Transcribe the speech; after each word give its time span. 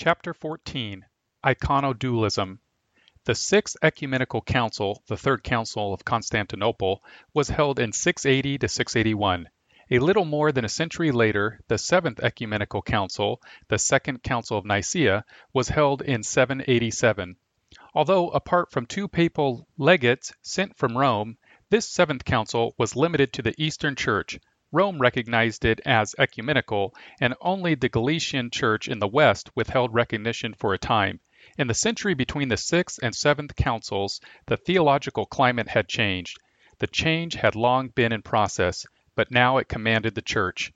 Chapter 0.00 0.32
14 0.32 1.04
Iconodulism 1.44 2.60
The 3.24 3.34
Sixth 3.34 3.76
Ecumenical 3.82 4.42
Council, 4.42 5.02
the 5.08 5.16
Third 5.16 5.42
Council 5.42 5.92
of 5.92 6.04
Constantinople, 6.04 7.02
was 7.34 7.48
held 7.48 7.80
in 7.80 7.90
680 7.90 8.58
to 8.58 8.68
681. 8.68 9.48
A 9.90 9.98
little 9.98 10.24
more 10.24 10.52
than 10.52 10.64
a 10.64 10.68
century 10.68 11.10
later, 11.10 11.58
the 11.66 11.78
Seventh 11.78 12.20
Ecumenical 12.20 12.80
Council, 12.80 13.42
the 13.66 13.76
Second 13.76 14.22
Council 14.22 14.56
of 14.56 14.64
Nicaea, 14.64 15.24
was 15.52 15.70
held 15.70 16.00
in 16.02 16.22
787. 16.22 17.34
Although 17.92 18.28
apart 18.28 18.70
from 18.70 18.86
two 18.86 19.08
papal 19.08 19.66
legates 19.78 20.32
sent 20.42 20.76
from 20.76 20.96
Rome, 20.96 21.38
this 21.70 21.88
Seventh 21.88 22.24
Council 22.24 22.72
was 22.78 22.94
limited 22.94 23.32
to 23.32 23.42
the 23.42 23.60
Eastern 23.60 23.96
Church. 23.96 24.38
Rome 24.72 25.00
recognized 25.00 25.64
it 25.64 25.80
as 25.86 26.14
ecumenical, 26.18 26.94
and 27.20 27.34
only 27.40 27.74
the 27.74 27.88
Gallican 27.88 28.50
Church 28.50 28.88
in 28.88 28.98
the 28.98 29.08
West 29.08 29.50
withheld 29.54 29.94
recognition 29.94 30.54
for 30.54 30.74
a 30.74 30.78
time. 30.78 31.20
In 31.56 31.66
the 31.66 31.74
century 31.74 32.14
between 32.14 32.48
the 32.48 32.56
Sixth 32.56 32.98
and 33.02 33.14
Seventh 33.14 33.56
Councils, 33.56 34.20
the 34.46 34.56
theological 34.56 35.26
climate 35.26 35.68
had 35.68 35.88
changed. 35.88 36.38
The 36.78 36.86
change 36.86 37.34
had 37.34 37.54
long 37.54 37.88
been 37.88 38.12
in 38.12 38.22
process 38.22 38.86
but 39.18 39.32
now 39.32 39.56
it 39.56 39.68
commanded 39.68 40.14
the 40.14 40.22
church. 40.22 40.72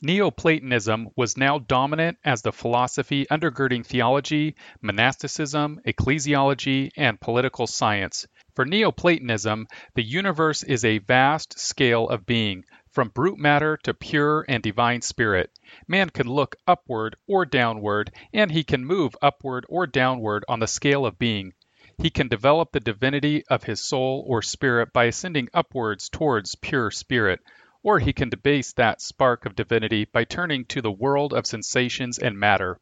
Neoplatonism 0.00 1.08
was 1.16 1.36
now 1.36 1.58
dominant 1.58 2.16
as 2.24 2.40
the 2.40 2.52
philosophy 2.52 3.26
undergirding 3.28 3.84
theology, 3.84 4.54
monasticism, 4.80 5.80
ecclesiology, 5.84 6.90
and 6.96 7.20
political 7.20 7.66
science. 7.66 8.28
For 8.54 8.64
Neoplatonism, 8.64 9.66
the 9.96 10.04
universe 10.04 10.62
is 10.62 10.84
a 10.84 10.98
vast 10.98 11.58
scale 11.58 12.08
of 12.08 12.24
being, 12.24 12.62
from 12.96 13.08
brute 13.10 13.36
matter 13.36 13.76
to 13.76 13.92
pure 13.92 14.42
and 14.48 14.62
divine 14.62 15.02
spirit. 15.02 15.50
Man 15.86 16.08
can 16.08 16.26
look 16.26 16.56
upward 16.66 17.14
or 17.26 17.44
downward, 17.44 18.10
and 18.32 18.50
he 18.50 18.64
can 18.64 18.86
move 18.86 19.14
upward 19.20 19.66
or 19.68 19.86
downward 19.86 20.46
on 20.48 20.60
the 20.60 20.66
scale 20.66 21.04
of 21.04 21.18
being. 21.18 21.52
He 21.98 22.08
can 22.08 22.28
develop 22.28 22.72
the 22.72 22.80
divinity 22.80 23.44
of 23.48 23.64
his 23.64 23.82
soul 23.82 24.24
or 24.26 24.40
spirit 24.40 24.94
by 24.94 25.04
ascending 25.04 25.50
upwards 25.52 26.08
towards 26.08 26.54
pure 26.54 26.90
spirit, 26.90 27.40
or 27.82 27.98
he 27.98 28.14
can 28.14 28.30
debase 28.30 28.72
that 28.72 29.02
spark 29.02 29.44
of 29.44 29.54
divinity 29.54 30.06
by 30.06 30.24
turning 30.24 30.64
to 30.64 30.80
the 30.80 30.90
world 30.90 31.34
of 31.34 31.44
sensations 31.44 32.18
and 32.18 32.40
matter. 32.40 32.80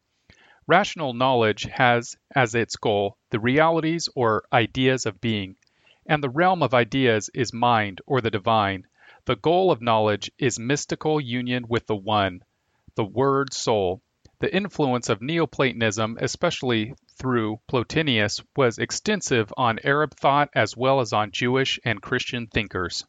Rational 0.69 1.13
knowledge 1.13 1.65
has 1.65 2.17
as 2.33 2.55
its 2.55 2.77
goal 2.77 3.19
the 3.31 3.41
realities 3.41 4.09
or 4.15 4.45
ideas 4.53 5.07
of 5.07 5.21
being, 5.21 5.57
and 6.07 6.23
the 6.23 6.31
realm 6.31 6.63
of 6.63 6.73
ideas 6.73 7.31
is 7.35 7.53
mind 7.53 8.01
or 8.07 8.21
the 8.21 8.31
divine. 8.31 8.87
The 9.27 9.37
goal 9.37 9.71
of 9.71 9.81
knowledge 9.81 10.31
is 10.37 10.59
mystical 10.59 11.19
union 11.19 11.65
with 11.67 11.87
the 11.87 11.97
One, 11.97 12.45
the 12.95 13.07
World 13.07 13.55
Soul. 13.55 14.03
The 14.41 14.55
influence 14.55 15.09
of 15.09 15.23
Neoplatonism, 15.23 16.19
especially 16.21 16.93
through 17.19 17.59
Plotinus, 17.67 18.43
was 18.55 18.77
extensive 18.77 19.51
on 19.57 19.79
Arab 19.83 20.15
thought 20.15 20.51
as 20.55 20.77
well 20.77 21.01
as 21.01 21.15
on 21.15 21.31
Jewish 21.31 21.81
and 21.87 22.03
Christian 22.03 22.49
thinkers. 22.49 23.07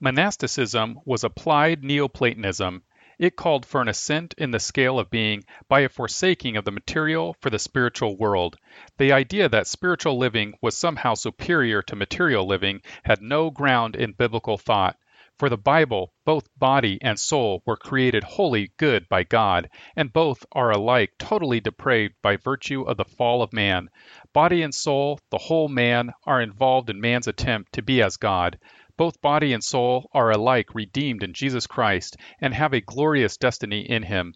Monasticism 0.00 0.98
was 1.04 1.22
applied 1.22 1.84
Neoplatonism. 1.84 2.82
It 3.16 3.36
called 3.36 3.64
for 3.64 3.80
an 3.80 3.86
ascent 3.86 4.34
in 4.36 4.50
the 4.50 4.58
scale 4.58 4.98
of 4.98 5.10
being 5.10 5.44
by 5.68 5.82
a 5.82 5.88
forsaking 5.88 6.56
of 6.56 6.64
the 6.64 6.72
material 6.72 7.36
for 7.40 7.50
the 7.50 7.60
spiritual 7.60 8.16
world. 8.16 8.56
The 8.98 9.12
idea 9.12 9.48
that 9.50 9.68
spiritual 9.68 10.18
living 10.18 10.54
was 10.60 10.76
somehow 10.76 11.14
superior 11.14 11.82
to 11.82 11.94
material 11.94 12.48
living 12.48 12.82
had 13.04 13.22
no 13.22 13.52
ground 13.52 13.94
in 13.94 14.10
biblical 14.10 14.58
thought. 14.58 14.98
For 15.38 15.50
the 15.50 15.58
Bible, 15.58 16.14
both 16.24 16.48
body 16.56 16.98
and 17.02 17.20
soul 17.20 17.62
were 17.66 17.76
created 17.76 18.24
wholly 18.24 18.72
good 18.78 19.06
by 19.06 19.22
God, 19.22 19.68
and 19.94 20.10
both 20.10 20.46
are 20.52 20.70
alike 20.70 21.12
totally 21.18 21.60
depraved 21.60 22.14
by 22.22 22.36
virtue 22.36 22.84
of 22.84 22.96
the 22.96 23.04
fall 23.04 23.42
of 23.42 23.52
man. 23.52 23.90
Body 24.32 24.62
and 24.62 24.74
soul, 24.74 25.20
the 25.28 25.36
whole 25.36 25.68
man, 25.68 26.14
are 26.24 26.40
involved 26.40 26.88
in 26.88 27.02
man's 27.02 27.26
attempt 27.26 27.74
to 27.74 27.82
be 27.82 28.00
as 28.00 28.16
God. 28.16 28.58
Both 28.96 29.20
body 29.20 29.52
and 29.52 29.62
soul 29.62 30.08
are 30.12 30.30
alike 30.30 30.74
redeemed 30.74 31.22
in 31.22 31.34
Jesus 31.34 31.66
Christ 31.66 32.16
and 32.40 32.54
have 32.54 32.72
a 32.72 32.80
glorious 32.80 33.36
destiny 33.36 33.80
in 33.82 34.04
him. 34.04 34.32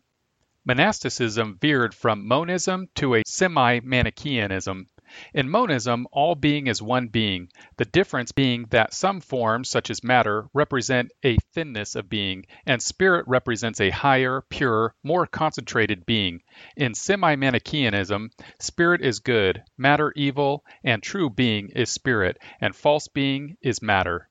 Monasticism 0.66 1.56
veered 1.58 1.94
from 1.94 2.28
monism 2.28 2.88
to 2.97 3.14
a 3.14 3.22
semi 3.26 3.80
Manichaeanism. 3.80 4.86
In 5.34 5.48
monism, 5.48 6.06
all 6.12 6.37
being 6.37 6.69
is 6.69 6.81
one 6.81 7.09
being, 7.09 7.48
the 7.78 7.84
difference 7.84 8.31
being 8.31 8.66
that 8.71 8.94
some 8.94 9.21
forms, 9.21 9.69
such 9.69 9.91
as 9.91 10.04
matter, 10.04 10.48
represent 10.54 11.10
a 11.25 11.37
thinness 11.53 11.97
of 11.97 12.09
being, 12.09 12.47
and 12.65 12.81
spirit 12.81 13.26
represents 13.26 13.81
a 13.81 13.91
higher, 13.91 14.41
purer, 14.41 14.94
more 15.03 15.26
concentrated 15.26 16.06
being. 16.06 16.43
In 16.76 16.94
semi 16.94 17.34
Manichaeanism, 17.34 18.31
spirit 18.60 19.00
is 19.00 19.19
good, 19.19 19.65
matter 19.76 20.12
evil, 20.15 20.65
and 20.84 21.03
true 21.03 21.28
being 21.28 21.71
is 21.71 21.91
spirit, 21.91 22.38
and 22.60 22.77
false 22.77 23.09
being 23.09 23.56
is 23.60 23.82
matter. 23.82 24.28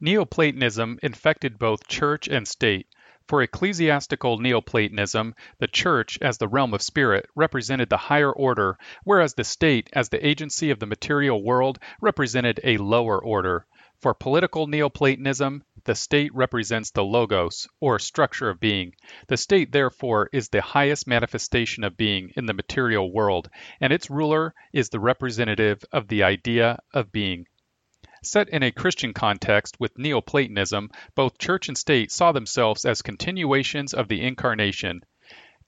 Neoplatonism 0.00 0.98
infected 1.02 1.58
both 1.58 1.88
church 1.88 2.26
and 2.26 2.48
state. 2.48 2.86
For 3.28 3.42
ecclesiastical 3.42 4.38
Neoplatonism, 4.38 5.34
the 5.58 5.66
Church, 5.66 6.16
as 6.22 6.38
the 6.38 6.46
realm 6.46 6.72
of 6.74 6.80
spirit, 6.80 7.28
represented 7.34 7.88
the 7.88 7.96
higher 7.96 8.30
order, 8.30 8.78
whereas 9.02 9.34
the 9.34 9.42
state, 9.42 9.90
as 9.92 10.08
the 10.08 10.24
agency 10.24 10.70
of 10.70 10.78
the 10.78 10.86
material 10.86 11.42
world, 11.42 11.80
represented 12.00 12.60
a 12.62 12.76
lower 12.76 13.20
order. 13.20 13.66
For 14.00 14.14
political 14.14 14.68
Neoplatonism, 14.68 15.64
the 15.82 15.96
state 15.96 16.32
represents 16.36 16.92
the 16.92 17.02
logos, 17.02 17.66
or 17.80 17.98
structure 17.98 18.48
of 18.48 18.60
being. 18.60 18.94
The 19.26 19.36
state, 19.36 19.72
therefore, 19.72 20.30
is 20.32 20.48
the 20.48 20.62
highest 20.62 21.08
manifestation 21.08 21.82
of 21.82 21.96
being 21.96 22.30
in 22.36 22.46
the 22.46 22.54
material 22.54 23.12
world, 23.12 23.50
and 23.80 23.92
its 23.92 24.08
ruler 24.08 24.54
is 24.72 24.90
the 24.90 25.00
representative 25.00 25.82
of 25.90 26.06
the 26.06 26.22
idea 26.22 26.78
of 26.94 27.10
being. 27.10 27.46
Set 28.26 28.48
in 28.48 28.64
a 28.64 28.72
Christian 28.72 29.14
context 29.14 29.78
with 29.78 29.96
Neoplatonism, 29.98 30.90
both 31.14 31.38
church 31.38 31.68
and 31.68 31.78
state 31.78 32.10
saw 32.10 32.32
themselves 32.32 32.84
as 32.84 33.00
continuations 33.00 33.94
of 33.94 34.08
the 34.08 34.20
Incarnation. 34.20 35.02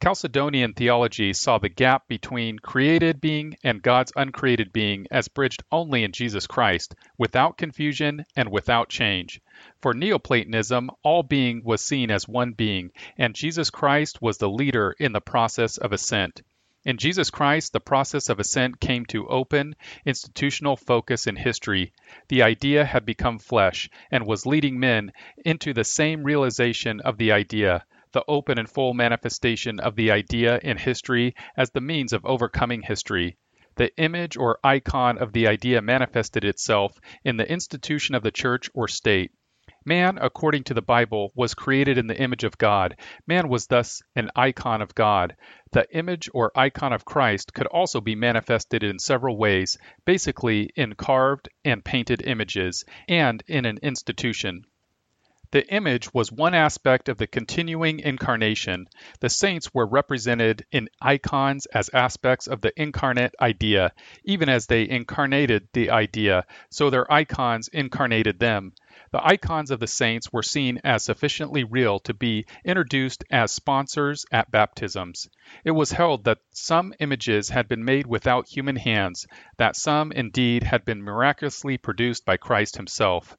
Chalcedonian 0.03 0.75
theology 0.75 1.33
saw 1.33 1.59
the 1.59 1.69
gap 1.69 2.09
between 2.09 2.59
created 2.59 3.21
being 3.21 3.57
and 3.63 3.81
God's 3.81 4.13
uncreated 4.17 4.73
being 4.73 5.07
as 5.09 5.29
bridged 5.29 5.63
only 5.71 6.03
in 6.03 6.11
Jesus 6.11 6.49
Christ, 6.49 6.97
without 7.17 7.59
confusion 7.59 8.27
and 8.35 8.51
without 8.51 8.89
change. 8.89 9.41
For 9.81 9.95
Neoplatonism, 9.95 10.91
all 11.05 11.23
being 11.23 11.63
was 11.63 11.85
seen 11.85 12.11
as 12.11 12.27
one 12.27 12.55
being, 12.55 12.91
and 13.17 13.37
Jesus 13.37 13.71
Christ 13.71 14.21
was 14.21 14.39
the 14.39 14.51
leader 14.51 14.97
in 14.99 15.13
the 15.13 15.21
process 15.21 15.79
of 15.79 15.93
ascent. 15.93 16.43
In 16.89 16.97
Jesus 16.97 17.29
Christ, 17.29 17.75
the 17.75 17.81
process 17.81 18.31
of 18.31 18.41
ascent 18.41 18.81
came 18.81 19.05
to 19.13 19.29
open, 19.29 19.77
institutional 20.07 20.75
focus 20.75 21.27
in 21.27 21.37
history. 21.37 21.93
The 22.29 22.43
idea 22.43 22.83
had 22.83 23.05
become 23.05 23.39
flesh 23.39 23.91
and 24.11 24.27
was 24.27 24.47
leading 24.47 24.81
men 24.81 25.13
into 25.45 25.75
the 25.75 25.85
same 25.85 26.25
realization 26.25 27.03
of 27.03 27.19
the 27.19 27.31
idea, 27.31 27.85
the 28.13 28.25
open 28.27 28.59
and 28.59 28.71
full 28.71 28.95
manifestation 28.95 29.81
of 29.81 29.97
the 29.97 30.11
idea 30.11 30.61
in 30.63 30.79
history 30.79 31.35
as 31.59 31.71
the 31.73 31.83
means 31.83 32.15
of 32.15 32.25
overcoming 32.25 32.81
history. 32.81 33.37
The 33.75 33.95
image 33.99 34.39
or 34.39 34.59
icon 34.65 35.19
of 35.19 35.35
the 35.35 35.47
idea 35.47 35.83
manifested 35.83 36.43
itself 36.43 36.99
in 37.23 37.37
the 37.37 37.53
institution 37.53 38.15
of 38.15 38.23
the 38.23 38.31
church 38.31 38.71
or 38.73 38.89
state. 38.89 39.33
Man, 39.89 40.19
according 40.21 40.65
to 40.65 40.75
the 40.75 40.83
Bible, 40.83 41.33
was 41.35 41.55
created 41.55 41.97
in 41.97 42.09
the 42.09 42.21
image 42.21 42.45
of 42.45 42.59
God. 42.59 42.95
Man 43.27 43.49
was 43.49 43.69
thus 43.69 44.03
an 44.15 44.31
icon 44.37 44.83
of 44.83 44.95
God. 44.95 45.35
The 45.73 45.87
image 45.97 46.29
or 46.35 46.53
icon 46.55 46.93
of 46.93 47.07
Christ 47.07 47.55
could 47.55 47.67
also 47.69 48.03
be 48.03 48.15
manifested 48.15 48.83
in 48.83 48.99
several 48.99 49.39
ways, 49.39 49.79
basically 50.05 50.69
in 50.77 50.95
carved 50.95 51.49
and 51.65 51.83
painted 51.83 52.21
images, 52.21 52.85
and 53.09 53.43
in 53.47 53.65
an 53.65 53.79
institution. 53.83 54.67
The 55.51 55.67
image 55.73 56.13
was 56.13 56.31
one 56.31 56.53
aspect 56.53 57.09
of 57.09 57.17
the 57.17 57.27
continuing 57.27 58.01
incarnation. 58.01 58.89
The 59.21 59.31
saints 59.31 59.73
were 59.73 59.87
represented 59.87 60.67
in 60.71 60.91
icons 61.01 61.65
as 61.65 61.89
aspects 61.95 62.47
of 62.47 62.61
the 62.61 62.79
incarnate 62.79 63.35
idea, 63.41 63.95
even 64.25 64.51
as 64.51 64.67
they 64.67 64.87
incarnated 64.87 65.69
the 65.73 65.89
idea, 65.89 66.45
so 66.69 66.91
their 66.91 67.11
icons 67.11 67.69
incarnated 67.69 68.39
them. 68.39 68.75
The 69.11 69.27
icons 69.27 69.71
of 69.71 69.81
the 69.81 69.87
saints 69.87 70.31
were 70.33 70.43
seen 70.43 70.81
as 70.85 71.05
sufficiently 71.05 71.65
real 71.65 71.99
to 72.01 72.13
be 72.13 72.45
introduced 72.65 73.25
as 73.31 73.53
sponsors 73.53 74.27
at 74.31 74.51
baptisms. 74.51 75.29
It 75.65 75.71
was 75.71 75.93
held 75.93 76.25
that 76.25 76.39
some 76.53 76.93
images 77.01 77.49
had 77.49 77.69
been 77.69 77.85
made 77.85 78.07
without 78.07 78.49
human 78.49 78.77
hands, 78.77 79.27
that 79.57 79.77
some, 79.77 80.13
indeed, 80.13 80.63
had 80.63 80.85
been 80.85 81.03
miraculously 81.03 81.79
produced 81.79 82.27
by 82.27 82.37
Christ 82.37 82.77
himself. 82.77 83.35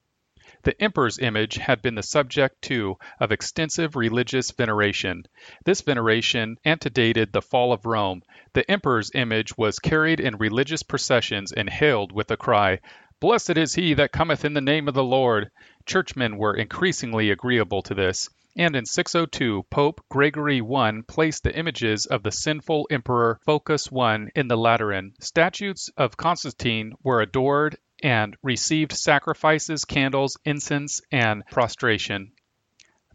The 0.64 0.82
emperor's 0.82 1.18
image 1.18 1.54
had 1.54 1.80
been 1.80 1.94
the 1.94 2.02
subject, 2.02 2.60
too, 2.60 2.98
of 3.20 3.30
extensive 3.30 3.94
religious 3.94 4.50
veneration. 4.50 5.22
This 5.64 5.80
veneration 5.80 6.56
antedated 6.64 7.32
the 7.32 7.40
fall 7.40 7.72
of 7.72 7.86
Rome. 7.86 8.22
The 8.52 8.68
emperor's 8.68 9.12
image 9.14 9.56
was 9.56 9.78
carried 9.78 10.18
in 10.18 10.36
religious 10.36 10.82
processions 10.82 11.52
and 11.52 11.70
hailed 11.70 12.10
with 12.12 12.26
the 12.26 12.36
cry, 12.36 12.80
Blessed 13.20 13.58
is 13.58 13.74
he 13.74 13.92
that 13.92 14.12
cometh 14.12 14.46
in 14.46 14.54
the 14.54 14.62
name 14.62 14.88
of 14.88 14.94
the 14.94 15.04
Lord. 15.04 15.50
Churchmen 15.84 16.38
were 16.38 16.56
increasingly 16.56 17.30
agreeable 17.30 17.82
to 17.82 17.94
this. 17.94 18.30
and 18.56 18.74
in 18.74 18.86
602 18.86 19.64
Pope 19.70 20.02
Gregory 20.08 20.62
I 20.62 21.02
placed 21.06 21.44
the 21.44 21.54
images 21.54 22.06
of 22.06 22.22
the 22.22 22.32
sinful 22.32 22.88
emperor 22.90 23.38
Phocas 23.44 23.92
I 23.94 24.30
in 24.34 24.48
the 24.48 24.56
Lateran. 24.56 25.12
Statues 25.20 25.90
of 25.98 26.16
Constantine 26.16 26.94
were 27.02 27.20
adored 27.20 27.76
and 28.02 28.38
received 28.42 28.92
sacrifices, 28.92 29.84
candles, 29.84 30.38
incense, 30.46 31.02
and 31.12 31.44
prostration. 31.50 32.32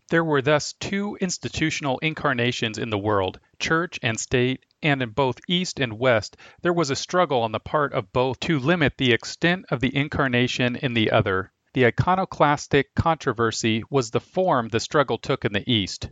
There 0.10 0.24
were 0.24 0.44
thus 0.44 0.74
two 0.74 1.18
institutional 1.20 1.98
incarnations 1.98 2.78
in 2.78 2.92
the 2.92 2.98
world, 2.98 3.40
church 3.58 3.98
and 4.04 4.20
state, 4.20 4.64
and 4.84 5.02
in 5.02 5.10
both 5.10 5.40
East 5.48 5.80
and 5.80 5.98
West 5.98 6.38
there 6.62 6.74
was 6.74 6.92
a 6.92 6.96
struggle 6.96 7.42
on 7.42 7.52
the 7.52 7.60
part 7.60 7.92
of 7.92 8.14
both 8.14 8.40
to 8.42 8.60
limit 8.60 8.98
the 8.98 9.14
extent 9.14 9.66
of 9.70 9.80
the 9.80 9.96
incarnation 9.96 10.76
in 10.76 10.94
the 10.94 11.10
other. 11.10 11.52
The 11.74 11.88
iconoclastic 11.88 12.94
controversy 12.94 13.84
was 13.90 14.12
the 14.12 14.20
form 14.20 14.70
the 14.70 14.80
struggle 14.80 15.18
took 15.18 15.44
in 15.44 15.54
the 15.54 15.68
East. 15.68 16.10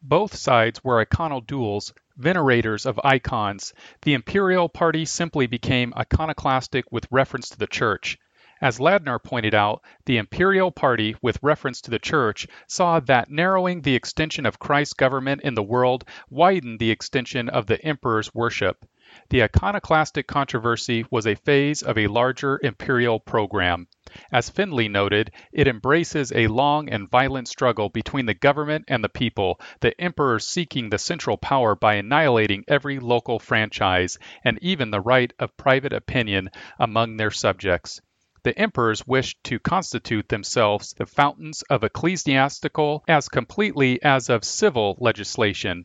Both 0.00 0.36
sides 0.36 0.82
were 0.84 1.04
iconodules, 1.04 1.92
venerators 2.16 2.86
of 2.86 3.00
icons. 3.02 3.74
The 4.02 4.14
imperial 4.14 4.68
party 4.68 5.04
simply 5.06 5.48
became 5.48 5.92
iconoclastic 5.96 6.92
with 6.92 7.08
reference 7.10 7.48
to 7.50 7.58
the 7.58 7.66
church. 7.66 8.18
As 8.62 8.78
Ladner 8.78 9.20
pointed 9.20 9.56
out, 9.56 9.82
the 10.04 10.18
imperial 10.18 10.70
party, 10.70 11.16
with 11.20 11.42
reference 11.42 11.80
to 11.80 11.90
the 11.90 11.98
church, 11.98 12.46
saw 12.68 13.00
that 13.00 13.28
narrowing 13.28 13.82
the 13.82 13.96
extension 13.96 14.46
of 14.46 14.60
Christ's 14.60 14.94
government 14.94 15.40
in 15.42 15.54
the 15.54 15.64
world 15.64 16.04
widened 16.30 16.78
the 16.78 16.92
extension 16.92 17.48
of 17.48 17.66
the 17.66 17.84
emperor's 17.84 18.32
worship. 18.32 18.86
The 19.30 19.42
iconoclastic 19.42 20.28
controversy 20.28 21.04
was 21.10 21.26
a 21.26 21.34
phase 21.34 21.82
of 21.82 21.98
a 21.98 22.06
larger 22.06 22.60
imperial 22.62 23.18
program. 23.18 23.88
As 24.30 24.48
Finlay 24.48 24.86
noted, 24.86 25.32
it 25.52 25.66
embraces 25.66 26.30
a 26.30 26.46
long 26.46 26.88
and 26.88 27.10
violent 27.10 27.48
struggle 27.48 27.88
between 27.88 28.26
the 28.26 28.34
government 28.34 28.84
and 28.86 29.02
the 29.02 29.08
people, 29.08 29.60
the 29.80 30.00
emperor 30.00 30.38
seeking 30.38 30.88
the 30.88 30.98
central 30.98 31.36
power 31.36 31.74
by 31.74 31.94
annihilating 31.94 32.62
every 32.68 33.00
local 33.00 33.40
franchise 33.40 34.18
and 34.44 34.56
even 34.62 34.92
the 34.92 35.00
right 35.00 35.32
of 35.40 35.56
private 35.56 35.92
opinion 35.92 36.48
among 36.78 37.16
their 37.16 37.32
subjects. 37.32 38.00
The 38.44 38.58
emperors 38.58 39.06
wished 39.06 39.44
to 39.44 39.60
constitute 39.60 40.28
themselves 40.28 40.94
the 40.94 41.06
fountains 41.06 41.62
of 41.70 41.84
ecclesiastical 41.84 43.04
as 43.06 43.28
completely 43.28 44.02
as 44.02 44.28
of 44.28 44.42
civil 44.42 44.96
legislation. 44.98 45.84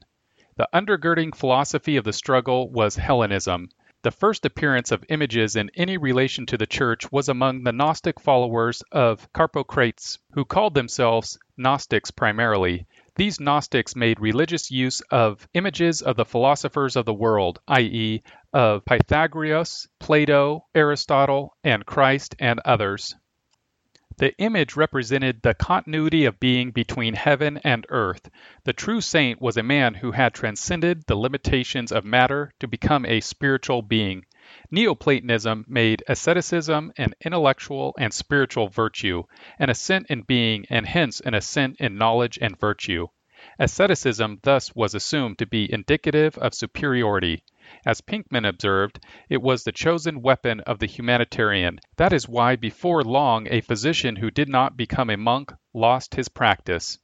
The 0.56 0.68
undergirding 0.74 1.36
philosophy 1.36 1.98
of 1.98 2.04
the 2.04 2.14
struggle 2.14 2.72
was 2.72 2.96
Hellenism. 2.96 3.70
The 4.02 4.10
first 4.10 4.44
appearance 4.44 4.92
of 4.92 5.06
images 5.10 5.56
in 5.56 5.70
any 5.76 5.98
relation 5.98 6.48
to 6.48 6.58
the 6.58 6.66
church 6.66 7.12
was 7.12 7.30
among 7.30 7.62
the 7.62 7.72
Gnostic 7.72 8.20
followers 8.20 8.82
of 8.92 9.32
Carpocrates, 9.34 10.18
who 10.32 10.44
called 10.44 10.74
themselves 10.74 11.38
Gnostics 11.58 12.10
primarily. 12.10 12.88
These 13.18 13.40
Gnostics 13.40 13.96
made 13.96 14.20
religious 14.20 14.70
use 14.70 15.02
of 15.10 15.48
images 15.56 16.04
of 16.04 16.18
the 16.18 16.26
philosophers 16.26 16.96
of 16.96 17.06
the 17.06 17.16
world, 17.16 17.58
i.e., 17.68 18.22
of 18.54 18.86
Pythagoras, 18.86 19.88
Plato, 20.00 20.68
Aristotle, 20.76 21.58
and 21.64 21.84
Christ 21.84 22.36
and 22.38 22.60
others. 22.64 23.16
The 24.20 24.38
image 24.38 24.76
represented 24.76 25.42
the 25.42 25.56
continuity 25.56 26.26
of 26.26 26.40
being 26.40 26.70
between 26.70 27.16
heaven 27.16 27.60
and 27.64 27.88
earth. 27.90 28.30
The 28.66 28.74
true 28.74 29.02
saint 29.02 29.42
was 29.42 29.58
a 29.58 29.64
man 29.64 29.96
who 29.96 30.12
had 30.12 30.36
transcended 30.36 31.04
the 31.08 31.16
limitations 31.16 31.92
of 31.92 32.06
matter 32.06 32.52
to 32.60 32.68
become 32.68 33.04
a 33.04 33.22
spiritual 33.22 33.82
being. 33.82 34.26
Neoplatonism 34.72 35.66
made 35.68 36.06
asceticism 36.08 36.94
an 36.98 37.14
intellectual 37.20 37.94
and 38.00 38.14
spiritual 38.14 38.70
virtue, 38.70 39.24
an 39.60 39.70
ascent 39.70 40.06
in 40.10 40.22
being 40.22 40.66
and 40.70 40.88
hence 40.88 41.20
an 41.20 41.34
ascent 41.34 41.76
in 41.82 41.98
knowledge 41.98 42.40
and 42.42 42.58
virtue. 42.58 43.08
Asceticism 43.60 44.40
thus 44.44 44.74
was 44.74 44.96
assumed 44.96 45.38
to 45.40 45.46
be 45.46 45.70
indicative 45.70 46.38
of 46.38 46.54
superiority. 46.54 47.44
As 47.86 48.00
Pinkman 48.00 48.46
observed, 48.46 49.04
it 49.28 49.42
was 49.42 49.66
the 49.66 49.74
chosen 49.74 50.22
weapon 50.22 50.62
of 50.62 50.80
the 50.80 50.86
humanitarian. 50.86 51.82
That 51.98 52.14
is 52.14 52.30
why 52.30 52.56
before 52.56 53.04
long 53.04 53.50
a 53.52 53.60
physician 53.60 54.16
who 54.16 54.32
did 54.32 54.48
not 54.48 54.78
become 54.78 55.10
a 55.10 55.18
monk 55.18 55.52
lost 55.74 56.16
his 56.16 56.30
practice. 56.30 57.00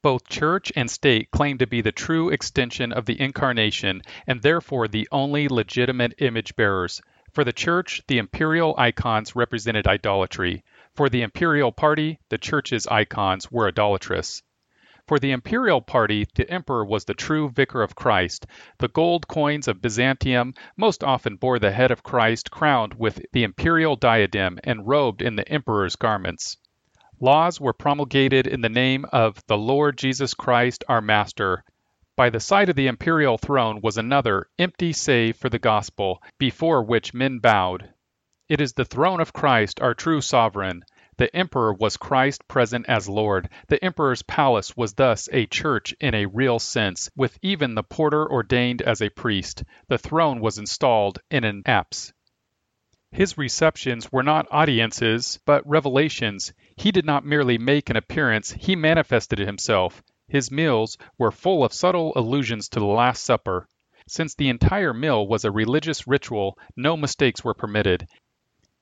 Both 0.00 0.28
church 0.28 0.70
and 0.76 0.88
state 0.88 1.32
claim 1.32 1.58
to 1.58 1.66
be 1.66 1.80
the 1.80 1.90
true 1.90 2.28
extension 2.28 2.92
of 2.92 3.04
the 3.04 3.20
incarnation 3.20 4.02
and 4.28 4.40
therefore 4.40 4.86
the 4.86 5.08
only 5.10 5.48
legitimate 5.48 6.14
image 6.18 6.54
bearers. 6.54 7.02
For 7.32 7.42
the 7.42 7.52
church, 7.52 8.00
the 8.06 8.18
imperial 8.18 8.76
icons 8.78 9.34
represented 9.34 9.88
idolatry. 9.88 10.62
For 10.94 11.08
the 11.08 11.22
imperial 11.22 11.72
party, 11.72 12.20
the 12.28 12.38
church's 12.38 12.86
icons 12.86 13.50
were 13.50 13.66
idolatrous. 13.66 14.42
For 15.08 15.18
the 15.18 15.32
imperial 15.32 15.80
party, 15.80 16.26
the 16.34 16.48
emperor 16.48 16.84
was 16.84 17.04
the 17.04 17.14
true 17.14 17.48
vicar 17.48 17.82
of 17.82 17.96
Christ. 17.96 18.46
The 18.78 18.88
gold 18.88 19.26
coins 19.26 19.66
of 19.66 19.82
Byzantium 19.82 20.54
most 20.76 21.02
often 21.02 21.36
bore 21.36 21.58
the 21.58 21.72
head 21.72 21.90
of 21.90 22.04
Christ 22.04 22.52
crowned 22.52 22.94
with 22.94 23.20
the 23.32 23.42
imperial 23.42 23.96
diadem 23.96 24.60
and 24.62 24.86
robed 24.86 25.22
in 25.22 25.34
the 25.34 25.48
emperor's 25.48 25.96
garments. 25.96 26.56
Laws 27.20 27.60
were 27.60 27.72
promulgated 27.72 28.46
in 28.46 28.60
the 28.60 28.68
name 28.68 29.04
of 29.12 29.44
the 29.48 29.58
Lord 29.58 29.98
Jesus 29.98 30.34
Christ, 30.34 30.84
our 30.88 31.00
Master. 31.00 31.64
By 32.14 32.30
the 32.30 32.38
side 32.38 32.68
of 32.68 32.76
the 32.76 32.86
imperial 32.86 33.38
throne 33.38 33.80
was 33.80 33.98
another, 33.98 34.46
empty 34.56 34.92
save 34.92 35.36
for 35.36 35.48
the 35.48 35.58
gospel, 35.58 36.22
before 36.38 36.84
which 36.84 37.14
men 37.14 37.40
bowed. 37.40 37.92
It 38.48 38.60
is 38.60 38.74
the 38.74 38.84
throne 38.84 39.20
of 39.20 39.32
Christ, 39.32 39.80
our 39.80 39.94
true 39.94 40.20
sovereign. 40.20 40.84
The 41.16 41.34
emperor 41.34 41.74
was 41.74 41.96
Christ 41.96 42.46
present 42.46 42.86
as 42.88 43.08
Lord. 43.08 43.48
The 43.66 43.84
emperor's 43.84 44.22
palace 44.22 44.76
was 44.76 44.94
thus 44.94 45.28
a 45.32 45.46
church 45.46 45.96
in 46.00 46.14
a 46.14 46.26
real 46.26 46.60
sense, 46.60 47.10
with 47.16 47.36
even 47.42 47.74
the 47.74 47.82
porter 47.82 48.30
ordained 48.30 48.80
as 48.80 49.02
a 49.02 49.10
priest. 49.10 49.64
The 49.88 49.98
throne 49.98 50.38
was 50.38 50.58
installed 50.58 51.18
in 51.32 51.42
an 51.42 51.64
apse. 51.66 52.12
His 53.10 53.38
receptions 53.38 54.12
were 54.12 54.22
not 54.22 54.46
audiences, 54.50 55.38
but 55.46 55.66
revelations. 55.66 56.52
He 56.76 56.92
did 56.92 57.06
not 57.06 57.24
merely 57.24 57.56
make 57.56 57.88
an 57.88 57.96
appearance, 57.96 58.52
he 58.52 58.76
manifested 58.76 59.38
himself. 59.38 60.02
His 60.28 60.50
meals 60.50 60.98
were 61.16 61.30
full 61.30 61.64
of 61.64 61.72
subtle 61.72 62.12
allusions 62.16 62.68
to 62.68 62.80
the 62.80 62.84
Last 62.84 63.24
Supper. 63.24 63.66
Since 64.06 64.34
the 64.34 64.50
entire 64.50 64.92
meal 64.92 65.26
was 65.26 65.46
a 65.46 65.50
religious 65.50 66.06
ritual, 66.06 66.58
no 66.76 66.98
mistakes 66.98 67.42
were 67.42 67.54
permitted. 67.54 68.06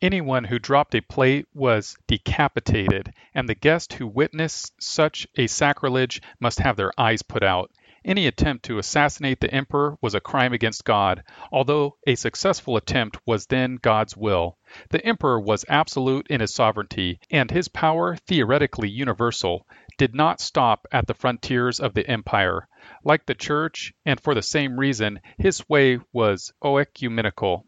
Anyone 0.02 0.43
who 0.44 0.58
dropped 0.58 0.96
a 0.96 1.00
plate 1.00 1.46
was 1.55 1.96
decapitated, 2.08 3.14
and 3.32 3.49
the 3.49 3.55
guest 3.55 3.93
who 3.93 4.08
witnessed 4.08 4.73
such 4.82 5.26
a 5.37 5.46
sacrilege 5.46 6.20
must 6.40 6.58
have 6.58 6.76
their 6.76 6.93
eyes 6.99 7.23
put 7.23 7.44
out. 7.44 7.70
Any 8.08 8.28
attempt 8.28 8.64
to 8.66 8.78
assassinate 8.78 9.40
the 9.40 9.52
emperor 9.52 9.98
was 10.00 10.14
a 10.14 10.20
crime 10.20 10.52
against 10.52 10.84
God, 10.84 11.24
although 11.50 11.96
a 12.06 12.14
successful 12.14 12.76
attempt 12.76 13.18
was 13.26 13.46
then 13.46 13.80
God's 13.82 14.16
will. 14.16 14.58
The 14.90 15.04
emperor 15.04 15.40
was 15.40 15.64
absolute 15.68 16.28
in 16.28 16.40
his 16.40 16.54
sovereignty, 16.54 17.18
and 17.32 17.50
his 17.50 17.66
power, 17.66 18.14
theoretically 18.14 18.88
universal, 18.88 19.66
did 19.98 20.14
not 20.14 20.40
stop 20.40 20.86
at 20.92 21.08
the 21.08 21.14
frontiers 21.14 21.80
of 21.80 21.94
the 21.94 22.08
empire. 22.08 22.68
Like 23.02 23.26
the 23.26 23.34
church, 23.34 23.92
and 24.04 24.20
for 24.20 24.36
the 24.36 24.40
same 24.42 24.78
reason, 24.78 25.18
his 25.36 25.56
sway 25.56 25.98
was 26.12 26.52
oecumenical. 26.62 27.65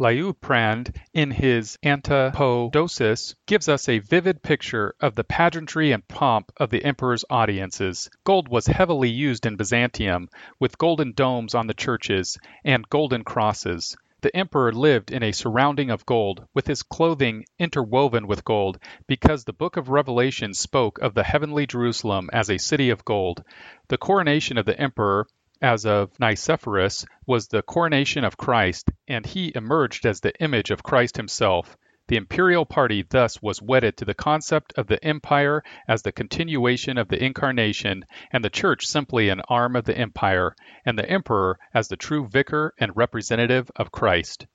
Liutprand, 0.00 0.96
in 1.12 1.30
his 1.30 1.76
Antapodosis, 1.82 3.34
gives 3.46 3.68
us 3.68 3.86
a 3.86 3.98
vivid 3.98 4.42
picture 4.42 4.94
of 4.98 5.14
the 5.14 5.24
pageantry 5.24 5.92
and 5.92 6.08
pomp 6.08 6.50
of 6.56 6.70
the 6.70 6.82
emperor's 6.82 7.26
audiences. 7.28 8.08
Gold 8.24 8.48
was 8.48 8.66
heavily 8.66 9.10
used 9.10 9.44
in 9.44 9.56
Byzantium, 9.56 10.30
with 10.58 10.78
golden 10.78 11.12
domes 11.12 11.54
on 11.54 11.66
the 11.66 11.74
churches 11.74 12.38
and 12.64 12.88
golden 12.88 13.24
crosses. 13.24 13.94
The 14.22 14.34
emperor 14.34 14.72
lived 14.72 15.10
in 15.10 15.22
a 15.22 15.32
surrounding 15.32 15.90
of 15.90 16.06
gold, 16.06 16.46
with 16.54 16.66
his 16.66 16.82
clothing 16.82 17.44
interwoven 17.58 18.26
with 18.26 18.42
gold, 18.42 18.78
because 19.06 19.44
the 19.44 19.52
book 19.52 19.76
of 19.76 19.90
Revelation 19.90 20.54
spoke 20.54 20.98
of 21.00 21.12
the 21.12 21.24
heavenly 21.24 21.66
Jerusalem 21.66 22.30
as 22.32 22.48
a 22.48 22.56
city 22.56 22.88
of 22.88 23.04
gold. 23.04 23.44
The 23.88 23.98
coronation 23.98 24.56
of 24.56 24.64
the 24.64 24.80
emperor 24.80 25.26
as 25.62 25.84
of 25.84 26.18
Nicephorus, 26.18 27.04
was 27.26 27.48
the 27.48 27.62
coronation 27.62 28.24
of 28.24 28.36
Christ, 28.36 28.90
and 29.06 29.26
he 29.26 29.52
emerged 29.54 30.06
as 30.06 30.20
the 30.20 30.34
image 30.40 30.70
of 30.70 30.82
Christ 30.82 31.16
himself. 31.16 31.76
The 32.08 32.16
imperial 32.16 32.66
party 32.66 33.02
thus 33.08 33.40
was 33.40 33.62
wedded 33.62 33.96
to 33.98 34.04
the 34.04 34.14
concept 34.14 34.72
of 34.76 34.88
the 34.88 35.04
empire 35.04 35.62
as 35.86 36.02
the 36.02 36.10
continuation 36.10 36.98
of 36.98 37.06
the 37.06 37.22
incarnation, 37.22 38.04
and 38.32 38.44
the 38.44 38.50
church 38.50 38.86
simply 38.86 39.28
an 39.28 39.42
arm 39.48 39.76
of 39.76 39.84
the 39.84 39.96
empire, 39.96 40.56
and 40.84 40.98
the 40.98 41.08
emperor 41.08 41.58
as 41.72 41.86
the 41.86 41.96
true 41.96 42.26
vicar 42.26 42.74
and 42.78 42.96
representative 42.96 43.70
of 43.76 43.92
Christ. 43.92 44.46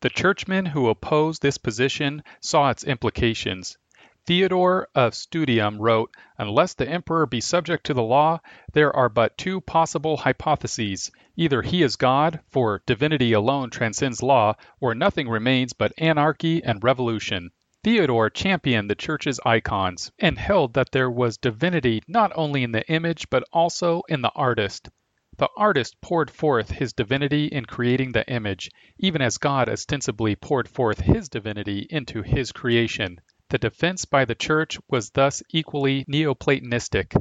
The 0.00 0.10
churchmen 0.10 0.66
who 0.66 0.88
opposed 0.88 1.42
this 1.42 1.58
position 1.58 2.24
saw 2.40 2.70
its 2.70 2.82
implications. 2.82 3.78
Theodore 4.24 4.86
of 4.94 5.16
Studium 5.16 5.82
wrote, 5.82 6.14
Unless 6.38 6.74
the 6.74 6.88
emperor 6.88 7.26
be 7.26 7.40
subject 7.40 7.86
to 7.86 7.94
the 7.94 8.04
law, 8.04 8.38
there 8.72 8.94
are 8.94 9.08
but 9.08 9.36
two 9.36 9.60
possible 9.60 10.16
hypotheses. 10.16 11.10
Either 11.34 11.60
he 11.60 11.82
is 11.82 11.96
God, 11.96 12.38
for 12.46 12.84
divinity 12.86 13.32
alone 13.32 13.70
transcends 13.70 14.22
law, 14.22 14.54
or 14.80 14.94
nothing 14.94 15.28
remains 15.28 15.72
but 15.72 15.92
anarchy 15.98 16.62
and 16.62 16.84
revolution. 16.84 17.50
Theodore 17.82 18.30
championed 18.30 18.88
the 18.88 18.94
church's 18.94 19.40
icons 19.44 20.12
and 20.20 20.38
held 20.38 20.74
that 20.74 20.92
there 20.92 21.10
was 21.10 21.36
divinity 21.36 22.00
not 22.06 22.30
only 22.36 22.62
in 22.62 22.70
the 22.70 22.88
image 22.88 23.28
but 23.28 23.42
also 23.52 24.02
in 24.08 24.22
the 24.22 24.30
artist. 24.36 24.88
The 25.36 25.48
artist 25.56 26.00
poured 26.00 26.30
forth 26.30 26.70
his 26.70 26.92
divinity 26.92 27.46
in 27.46 27.64
creating 27.64 28.12
the 28.12 28.24
image, 28.30 28.70
even 28.98 29.20
as 29.20 29.38
God 29.38 29.68
ostensibly 29.68 30.36
poured 30.36 30.68
forth 30.68 31.00
his 31.00 31.28
divinity 31.28 31.88
into 31.90 32.22
his 32.22 32.52
creation. 32.52 33.20
The 33.52 33.58
defense 33.58 34.06
by 34.06 34.24
the 34.24 34.34
church 34.34 34.78
was 34.88 35.10
thus 35.10 35.42
equally 35.50 36.06
Neoplatonistic. 36.08 37.14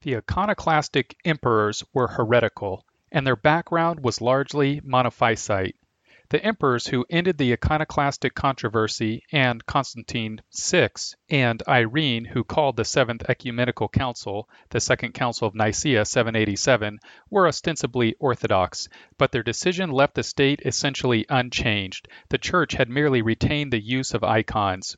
The 0.00 0.16
iconoclastic 0.16 1.14
emperors 1.26 1.84
were 1.92 2.08
heretical, 2.08 2.86
and 3.10 3.26
their 3.26 3.36
background 3.36 4.02
was 4.02 4.22
largely 4.22 4.80
monophysite. 4.80 5.74
The 6.30 6.42
emperors 6.42 6.86
who 6.86 7.04
ended 7.10 7.36
the 7.36 7.52
iconoclastic 7.52 8.34
controversy 8.34 9.24
and 9.30 9.66
Constantine 9.66 10.40
VI 10.58 10.88
and 11.28 11.62
Irene 11.68 12.24
who 12.24 12.44
called 12.44 12.78
the 12.78 12.86
Seventh 12.86 13.28
Ecumenical 13.28 13.90
Council, 13.90 14.48
the 14.70 14.80
Second 14.80 15.12
Council 15.12 15.46
of 15.48 15.54
Nicaea 15.54 16.06
787, 16.06 16.98
were 17.28 17.46
ostensibly 17.46 18.14
orthodox, 18.18 18.88
but 19.18 19.32
their 19.32 19.42
decision 19.42 19.90
left 19.90 20.14
the 20.14 20.22
state 20.22 20.62
essentially 20.64 21.26
unchanged. 21.28 22.08
The 22.30 22.38
church 22.38 22.72
had 22.72 22.88
merely 22.88 23.20
retained 23.20 23.70
the 23.70 23.84
use 23.84 24.14
of 24.14 24.24
icons. 24.24 24.96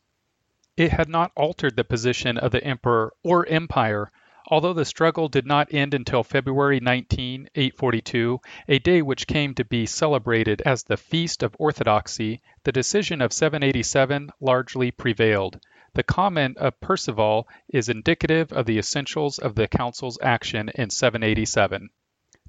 It 0.76 0.90
had 0.90 1.09
not 1.09 1.31
altered 1.37 1.76
the 1.76 1.85
position 1.85 2.37
of 2.37 2.50
the 2.50 2.64
emperor 2.64 3.14
or 3.23 3.47
empire 3.47 4.11
Although 4.49 4.73
the 4.73 4.85
struggle 4.85 5.28
did 5.28 5.47
not 5.47 5.73
end 5.73 5.95
until 5.95 6.25
February 6.25 6.81
19, 6.81 7.49
842, 7.54 8.40
a 8.66 8.81
day 8.81 9.00
which 9.00 9.28
came 9.28 9.54
to 9.54 9.64
be 9.64 9.87
celebrated 9.87 10.61
as 10.62 10.83
the 10.83 10.97
Feast 10.97 11.45
of 11.45 11.54
Orthodoxy, 11.61 12.43
the 12.64 12.73
decision 12.73 13.23
of 13.23 13.33
787 13.33 14.31
largely 14.40 14.90
prevailed. 14.90 15.61
The 15.93 16.02
comment 16.02 16.59
of 16.59 16.81
Percival 16.81 17.47
is 17.69 17.88
indicative 17.88 18.52
of 18.52 18.66
the 18.66 18.78
essentials 18.78 19.38
of 19.38 19.54
the 19.54 19.69
council's 19.69 20.19
action 20.21 20.71
in 20.75 20.90
787 20.90 21.88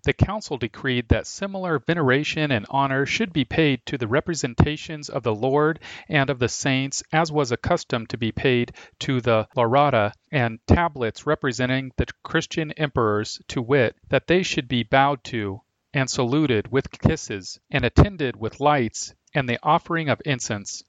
the 0.06 0.14
council 0.14 0.56
decreed 0.56 1.10
that 1.10 1.26
similar 1.26 1.80
veneration 1.80 2.52
and 2.52 2.68
honor 2.70 3.08
should 3.08 3.34
be 3.34 3.44
paid 3.44 3.84
to 3.88 3.98
the 3.98 4.08
representations 4.08 5.10
of 5.10 5.24
the 5.24 5.34
Lord 5.34 5.80
and 6.08 6.30
of 6.30 6.38
the 6.38 6.48
saints 6.48 7.02
as 7.12 7.32
was 7.32 7.52
accustomed 7.52 8.08
to 8.10 8.18
be 8.18 8.32
paid 8.32 8.72
to 9.00 9.20
the 9.20 9.48
laurata 9.58 10.14
and 10.32 10.60
tablets 10.68 11.26
representing 11.26 11.92
the 11.98 12.06
Christian 12.22 12.72
emperors, 12.74 13.42
to 13.48 13.64
wit, 13.64 13.96
that 14.10 14.28
they 14.28 14.44
should 14.44 14.68
be 14.68 14.84
bowed 14.84 15.24
to 15.24 15.62
and 15.92 16.08
saluted 16.08 16.72
with 16.72 16.92
kisses 16.92 17.60
and 17.72 17.84
attended 17.84 18.36
with 18.36 18.60
lights 18.60 19.12
and 19.34 19.50
the 19.50 19.58
offering 19.64 20.10
of 20.10 20.22
incense. 20.24 20.84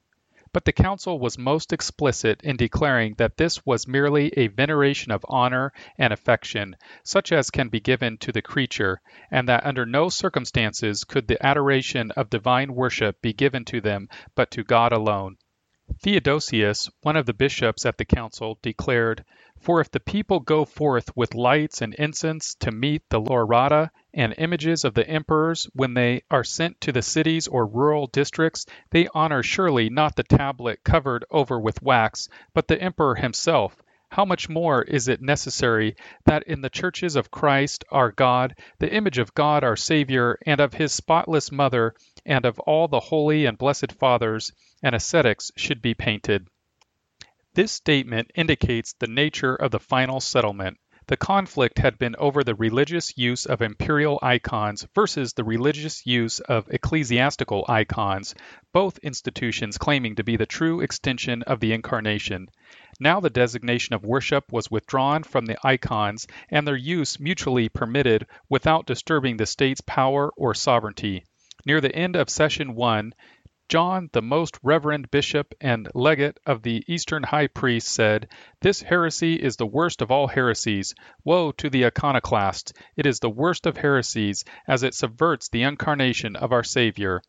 But 0.56 0.64
the 0.64 0.72
council 0.72 1.18
was 1.18 1.36
most 1.36 1.70
explicit 1.74 2.40
in 2.42 2.56
declaring 2.56 3.16
that 3.18 3.36
this 3.36 3.66
was 3.66 3.86
merely 3.86 4.32
a 4.38 4.46
veneration 4.46 5.12
of 5.12 5.22
honor 5.28 5.70
and 5.98 6.14
affection, 6.14 6.76
such 7.04 7.30
as 7.30 7.50
can 7.50 7.68
be 7.68 7.78
given 7.78 8.16
to 8.16 8.32
the 8.32 8.40
creature, 8.40 9.02
and 9.30 9.46
that 9.50 9.66
under 9.66 9.84
no 9.84 10.08
circumstances 10.08 11.04
could 11.04 11.28
the 11.28 11.36
adoration 11.44 12.10
of 12.12 12.30
divine 12.30 12.74
worship 12.74 13.20
be 13.20 13.34
given 13.34 13.66
to 13.66 13.82
them 13.82 14.08
but 14.34 14.50
to 14.52 14.64
God 14.64 14.92
alone. 14.94 15.36
Theodosius, 16.02 16.90
one 17.02 17.14
of 17.14 17.26
the 17.26 17.32
bishops 17.32 17.86
at 17.86 17.96
the 17.96 18.04
council, 18.04 18.58
declared 18.60 19.24
for 19.60 19.80
if 19.80 19.88
the 19.88 20.00
people 20.00 20.40
go 20.40 20.64
forth 20.64 21.16
with 21.16 21.36
lights 21.36 21.80
and 21.80 21.94
incense 21.94 22.56
to 22.56 22.72
meet 22.72 23.08
the 23.08 23.20
laurata 23.20 23.92
and 24.12 24.34
images 24.36 24.84
of 24.84 24.94
the 24.94 25.08
emperors 25.08 25.68
when 25.74 25.94
they 25.94 26.22
are 26.28 26.42
sent 26.42 26.80
to 26.80 26.90
the 26.90 27.02
cities 27.02 27.46
or 27.46 27.66
rural 27.66 28.08
districts, 28.08 28.66
they 28.90 29.06
honor 29.14 29.44
surely 29.44 29.88
not 29.88 30.16
the 30.16 30.24
tablet 30.24 30.82
covered 30.82 31.24
over 31.30 31.60
with 31.60 31.80
wax, 31.80 32.28
but 32.52 32.66
the 32.66 32.82
emperor 32.82 33.14
himself. 33.14 33.80
How 34.10 34.24
much 34.24 34.48
more 34.48 34.82
is 34.82 35.08
it 35.08 35.20
necessary 35.20 35.96
that 36.24 36.44
in 36.44 36.60
the 36.60 36.70
churches 36.70 37.16
of 37.16 37.30
Christ 37.30 37.84
our 37.90 38.12
God, 38.12 38.54
the 38.78 38.92
image 38.92 39.18
of 39.18 39.34
God 39.34 39.64
our 39.64 39.76
Savior, 39.76 40.38
and 40.46 40.60
of 40.60 40.74
his 40.74 40.92
spotless 40.92 41.50
mother, 41.50 41.94
and 42.24 42.44
of 42.44 42.58
all 42.60 42.88
the 42.88 43.00
holy 43.00 43.46
and 43.46 43.58
blessed 43.58 43.92
fathers 43.92 44.52
and 44.82 44.94
ascetics 44.94 45.50
should 45.56 45.82
be 45.82 45.94
painted? 45.94 46.48
This 47.54 47.72
statement 47.72 48.30
indicates 48.34 48.92
the 48.92 49.06
nature 49.06 49.54
of 49.54 49.70
the 49.70 49.80
final 49.80 50.20
settlement. 50.20 50.78
The 51.08 51.16
conflict 51.16 51.78
had 51.78 51.98
been 51.98 52.16
over 52.18 52.42
the 52.42 52.56
religious 52.56 53.16
use 53.16 53.46
of 53.46 53.62
imperial 53.62 54.18
icons 54.22 54.84
versus 54.92 55.34
the 55.34 55.44
religious 55.44 56.04
use 56.04 56.40
of 56.40 56.66
ecclesiastical 56.68 57.64
icons, 57.68 58.34
both 58.72 58.98
institutions 58.98 59.78
claiming 59.78 60.16
to 60.16 60.24
be 60.24 60.36
the 60.36 60.46
true 60.46 60.80
extension 60.80 61.44
of 61.44 61.60
the 61.60 61.72
Incarnation. 61.72 62.48
Now 62.98 63.20
the 63.20 63.30
designation 63.30 63.94
of 63.94 64.04
worship 64.04 64.50
was 64.50 64.68
withdrawn 64.68 65.22
from 65.22 65.46
the 65.46 65.58
icons 65.64 66.26
and 66.50 66.66
their 66.66 66.74
use 66.74 67.20
mutually 67.20 67.68
permitted 67.68 68.26
without 68.48 68.86
disturbing 68.86 69.36
the 69.36 69.46
state's 69.46 69.82
power 69.82 70.32
or 70.36 70.54
sovereignty. 70.54 71.24
Near 71.64 71.80
the 71.80 71.94
end 71.94 72.16
of 72.16 72.28
session 72.28 72.74
1, 72.74 73.12
John, 73.68 74.10
the 74.12 74.22
most 74.22 74.60
reverend 74.62 75.10
bishop 75.10 75.52
and 75.60 75.88
legate 75.92 76.38
of 76.46 76.62
the 76.62 76.84
Eastern 76.86 77.24
high 77.24 77.48
priest, 77.48 77.88
said, 77.88 78.28
This 78.60 78.80
heresy 78.80 79.34
is 79.34 79.56
the 79.56 79.66
worst 79.66 80.02
of 80.02 80.12
all 80.12 80.28
heresies. 80.28 80.94
Woe 81.24 81.50
to 81.50 81.68
the 81.68 81.84
iconoclasts! 81.86 82.72
It 82.96 83.06
is 83.06 83.18
the 83.18 83.28
worst 83.28 83.66
of 83.66 83.76
heresies, 83.76 84.44
as 84.68 84.84
it 84.84 84.94
subverts 84.94 85.48
the 85.48 85.64
incarnation 85.64 86.36
of 86.36 86.52
our 86.52 86.62
Savior. 86.62 87.22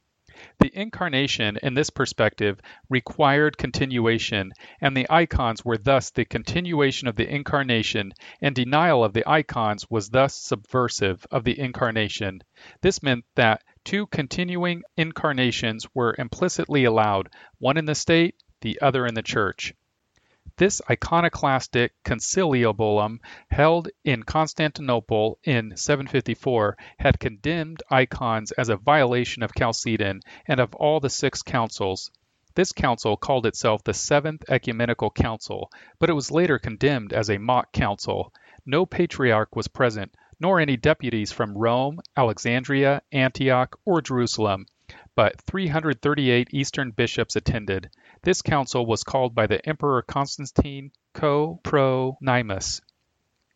The 0.60 0.70
incarnation, 0.72 1.58
in 1.64 1.74
this 1.74 1.90
perspective, 1.90 2.60
required 2.90 3.58
continuation, 3.58 4.54
and 4.80 4.96
the 4.96 5.08
icons 5.10 5.66
were 5.66 5.80
thus 5.80 6.12
the 6.12 6.26
continuation 6.26 7.08
of 7.08 7.16
the 7.16 7.28
incarnation, 7.28 8.14
and 8.40 8.54
denial 8.54 9.04
of 9.04 9.14
the 9.14 9.28
icons 9.28 9.90
was 9.90 10.10
thus 10.12 10.36
subversive 10.36 11.26
of 11.32 11.44
the 11.44 11.60
incarnation. 11.60 12.44
This 12.82 13.02
meant 13.02 13.26
that 13.34 13.64
two 13.84 14.06
continuing 14.06 14.84
incarnations 14.96 15.88
were 15.96 16.16
implicitly 16.20 16.84
allowed, 16.84 17.30
one 17.58 17.78
in 17.78 17.86
the 17.86 17.96
state, 17.96 18.36
the 18.62 18.80
other 18.82 19.08
in 19.08 19.16
the 19.16 19.24
church. 19.24 19.74
This 20.58 20.82
iconoclastic 20.90 21.94
conciliabulum, 22.04 23.20
held 23.52 23.90
in 24.04 24.24
Constantinople 24.24 25.38
in 25.44 25.78
754, 25.78 26.76
had 26.98 27.20
condemned 27.20 27.84
icons 27.92 28.52
as 28.54 28.70
a 28.70 28.76
violation 28.76 29.44
of 29.44 29.54
Chalcedon 29.56 30.22
and 30.48 30.60
of 30.60 30.74
all 30.74 31.00
the 31.00 31.12
six 31.12 31.44
councils. 31.44 32.10
This 32.56 32.72
council 32.72 33.18
called 33.18 33.46
itself 33.46 33.84
the 33.84 33.94
Seventh 33.94 34.46
Ecumenical 34.50 35.12
Council, 35.12 35.72
but 36.00 36.10
it 36.10 36.14
was 36.14 36.32
later 36.32 36.58
condemned 36.58 37.14
as 37.14 37.30
a 37.30 37.38
mock 37.38 37.72
council. 37.72 38.34
No 38.66 38.84
patriarch 38.88 39.56
was 39.56 39.68
present, 39.68 40.12
nor 40.40 40.60
any 40.60 40.76
deputies 40.76 41.32
from 41.32 41.56
Rome, 41.56 42.00
Alexandria, 42.16 43.04
Antioch, 43.12 43.80
or 43.86 44.02
Jerusalem, 44.02 44.66
but 45.18 45.42
338 45.42 46.50
Eastern 46.54 46.92
bishops 46.92 47.36
attended. 47.36 47.90
This 48.22 48.44
council 48.44 48.86
was 48.86 49.04
called 49.04 49.34
by 49.34 49.48
the 49.48 49.68
Emperor 49.68 50.04
Constantine 50.04 50.92
Copronymus. 51.16 52.82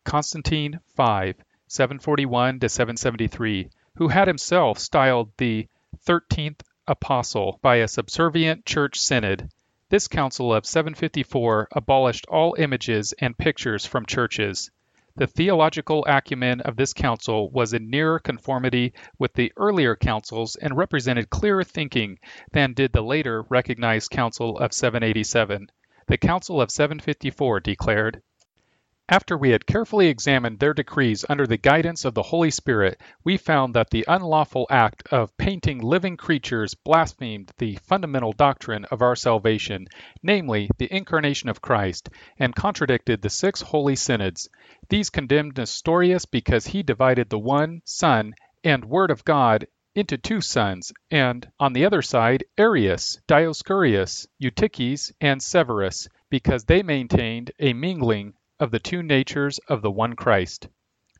Constantine 0.04 0.80
V, 0.96 1.34
741 1.68 2.58
to 2.58 2.68
773, 2.68 3.70
who 3.94 4.08
had 4.08 4.26
himself 4.26 4.80
styled 4.80 5.30
the 5.36 5.68
13th 6.04 6.62
apostle 6.88 7.60
by 7.62 7.76
a 7.76 7.86
subservient 7.86 8.66
church 8.66 8.98
synod. 8.98 9.48
This 9.88 10.08
council 10.08 10.52
of 10.52 10.66
754 10.66 11.68
abolished 11.70 12.26
all 12.26 12.56
images 12.58 13.14
and 13.20 13.38
pictures 13.38 13.86
from 13.86 14.04
churches. 14.06 14.72
The 15.14 15.26
theological 15.26 16.06
acumen 16.08 16.62
of 16.62 16.76
this 16.76 16.94
council 16.94 17.50
was 17.50 17.74
in 17.74 17.90
nearer 17.90 18.18
conformity 18.18 18.94
with 19.18 19.34
the 19.34 19.52
earlier 19.58 19.94
councils 19.94 20.56
and 20.56 20.74
represented 20.74 21.28
clearer 21.28 21.64
thinking 21.64 22.18
than 22.52 22.72
did 22.72 22.94
the 22.94 23.02
later 23.02 23.42
recognized 23.50 24.10
Council 24.10 24.56
of 24.58 24.72
787. 24.72 25.70
The 26.06 26.16
Council 26.16 26.62
of 26.62 26.70
754 26.70 27.60
declared 27.60 28.22
after 29.12 29.36
we 29.36 29.50
had 29.50 29.66
carefully 29.66 30.06
examined 30.06 30.58
their 30.58 30.72
decrees 30.72 31.22
under 31.28 31.46
the 31.46 31.58
guidance 31.58 32.06
of 32.06 32.14
the 32.14 32.22
Holy 32.22 32.50
Spirit, 32.50 32.98
we 33.22 33.36
found 33.36 33.74
that 33.74 33.90
the 33.90 34.06
unlawful 34.08 34.66
act 34.70 35.06
of 35.12 35.36
painting 35.36 35.78
living 35.82 36.16
creatures 36.16 36.72
blasphemed 36.72 37.52
the 37.58 37.76
fundamental 37.82 38.32
doctrine 38.32 38.86
of 38.86 39.02
our 39.02 39.14
salvation, 39.14 39.86
namely, 40.22 40.70
the 40.78 40.90
incarnation 40.90 41.50
of 41.50 41.60
Christ, 41.60 42.08
and 42.38 42.56
contradicted 42.56 43.20
the 43.20 43.28
six 43.28 43.60
holy 43.60 43.96
synods. 43.96 44.48
These 44.88 45.10
condemned 45.10 45.58
Nestorius 45.58 46.24
because 46.24 46.68
he 46.68 46.82
divided 46.82 47.28
the 47.28 47.38
one 47.38 47.82
Son 47.84 48.32
and 48.64 48.82
Word 48.82 49.10
of 49.10 49.26
God 49.26 49.66
into 49.94 50.16
two 50.16 50.40
sons, 50.40 50.90
and, 51.10 51.46
on 51.60 51.74
the 51.74 51.84
other 51.84 52.00
side, 52.00 52.44
Arius, 52.56 53.20
Dioscorus, 53.28 54.26
Eutyches, 54.38 55.12
and 55.20 55.42
Severus, 55.42 56.08
because 56.30 56.64
they 56.64 56.82
maintained 56.82 57.52
a 57.58 57.74
mingling 57.74 58.32
of 58.62 58.70
the 58.70 58.78
two 58.78 59.02
natures 59.02 59.58
of 59.66 59.82
the 59.82 59.90
one 59.90 60.14
Christ. 60.14 60.68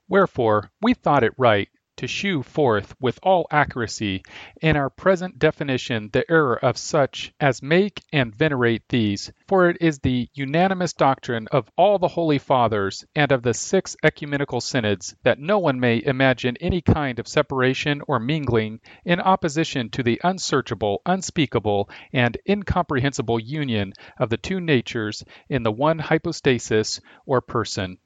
Wherefore, 0.08 0.70
we 0.80 0.94
thought 0.94 1.24
it 1.24 1.34
right 1.36 1.68
to 1.96 2.06
shew 2.06 2.42
forth 2.42 2.94
with 3.00 3.18
all 3.22 3.46
accuracy 3.50 4.22
in 4.60 4.76
our 4.76 4.88
present 4.88 5.38
definition 5.38 6.08
the 6.12 6.24
error 6.30 6.56
of 6.56 6.76
such 6.76 7.32
as 7.38 7.62
make 7.62 8.02
and 8.12 8.34
venerate 8.34 8.82
these, 8.88 9.32
for 9.46 9.68
it 9.68 9.76
is 9.80 9.98
the 9.98 10.28
unanimous 10.34 10.92
doctrine 10.92 11.46
of 11.52 11.70
all 11.76 11.98
the 11.98 12.08
holy 12.08 12.38
fathers 12.38 13.04
and 13.14 13.30
of 13.30 13.42
the 13.42 13.54
six 13.54 13.96
ecumenical 14.02 14.60
synods 14.60 15.14
that 15.22 15.38
no 15.38 15.58
one 15.58 15.78
may 15.78 16.02
imagine 16.04 16.56
any 16.60 16.80
kind 16.80 17.18
of 17.18 17.28
separation 17.28 18.00
or 18.08 18.18
mingling 18.18 18.80
in 19.04 19.20
opposition 19.20 19.90
to 19.90 20.02
the 20.02 20.20
unsearchable, 20.24 21.02
unspeakable, 21.04 21.88
and 22.12 22.38
incomprehensible 22.48 23.38
union 23.38 23.92
of 24.18 24.30
the 24.30 24.36
two 24.36 24.60
natures 24.60 25.24
in 25.48 25.62
the 25.62 25.72
one 25.72 25.98
hypostasis 25.98 27.00
or 27.26 27.40
person. 27.40 27.98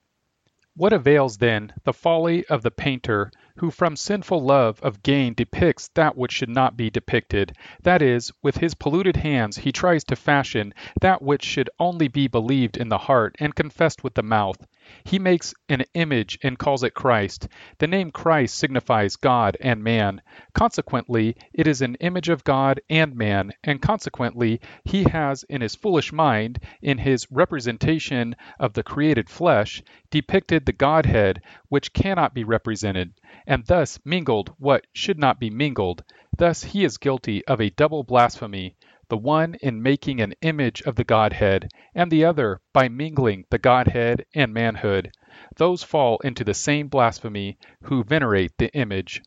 What 0.74 0.92
avails 0.92 1.38
then 1.38 1.72
the 1.84 1.94
folly 1.94 2.44
of 2.46 2.62
the 2.62 2.70
painter 2.70 3.30
who 3.58 3.70
from 3.70 3.96
sinful 3.96 4.38
love 4.44 4.78
of 4.82 5.02
gain 5.02 5.32
depicts 5.32 5.88
that 5.94 6.14
which 6.14 6.30
should 6.32 6.50
not 6.50 6.76
be 6.76 6.90
depicted, 6.90 7.56
that 7.82 8.02
is, 8.02 8.30
with 8.42 8.58
his 8.58 8.74
polluted 8.74 9.16
hands 9.16 9.56
he 9.56 9.72
tries 9.72 10.04
to 10.04 10.14
fashion 10.14 10.74
that 11.00 11.22
which 11.22 11.42
should 11.42 11.70
only 11.80 12.06
be 12.08 12.28
believed 12.28 12.76
in 12.76 12.90
the 12.90 12.98
heart 12.98 13.34
and 13.38 13.54
confessed 13.54 14.04
with 14.04 14.12
the 14.12 14.22
mouth. 14.22 14.58
He 15.02 15.18
makes 15.18 15.52
an 15.68 15.82
image 15.94 16.38
and 16.44 16.60
calls 16.60 16.84
it 16.84 16.94
Christ. 16.94 17.48
The 17.78 17.88
name 17.88 18.12
Christ 18.12 18.54
signifies 18.56 19.16
God 19.16 19.56
and 19.60 19.82
man. 19.82 20.22
Consequently, 20.54 21.34
it 21.52 21.66
is 21.66 21.82
an 21.82 21.96
image 21.96 22.28
of 22.28 22.44
God 22.44 22.80
and 22.88 23.16
man, 23.16 23.52
and 23.64 23.82
consequently, 23.82 24.60
he 24.84 25.02
has 25.02 25.42
in 25.42 25.60
his 25.60 25.74
foolish 25.74 26.12
mind, 26.12 26.60
in 26.80 26.98
his 26.98 27.26
representation 27.32 28.36
of 28.60 28.74
the 28.74 28.84
created 28.84 29.28
flesh, 29.28 29.82
depicted 30.08 30.66
the 30.66 30.72
Godhead, 30.72 31.42
which 31.68 31.92
cannot 31.92 32.32
be 32.32 32.44
represented, 32.44 33.12
and 33.44 33.66
thus 33.66 33.98
mingled 34.04 34.54
what 34.56 34.86
should 34.92 35.18
not 35.18 35.40
be 35.40 35.50
mingled. 35.50 36.04
Thus 36.38 36.62
he 36.62 36.84
is 36.84 36.96
guilty 36.96 37.44
of 37.46 37.60
a 37.60 37.70
double 37.70 38.04
blasphemy 38.04 38.76
the 39.08 39.16
one 39.16 39.54
in 39.62 39.82
making 39.82 40.20
an 40.20 40.34
image 40.42 40.82
of 40.82 40.96
the 40.96 41.04
Godhead, 41.04 41.68
and 41.94 42.10
the 42.10 42.24
other 42.24 42.60
by 42.72 42.88
mingling 42.88 43.44
the 43.50 43.58
Godhead 43.58 44.26
and 44.34 44.52
manhood. 44.52 45.12
Those 45.56 45.82
fall 45.82 46.18
into 46.24 46.44
the 46.44 46.54
same 46.54 46.88
blasphemy 46.88 47.58
who 47.82 48.02
venerate 48.02 48.52
the 48.58 48.72
image. 48.74 49.22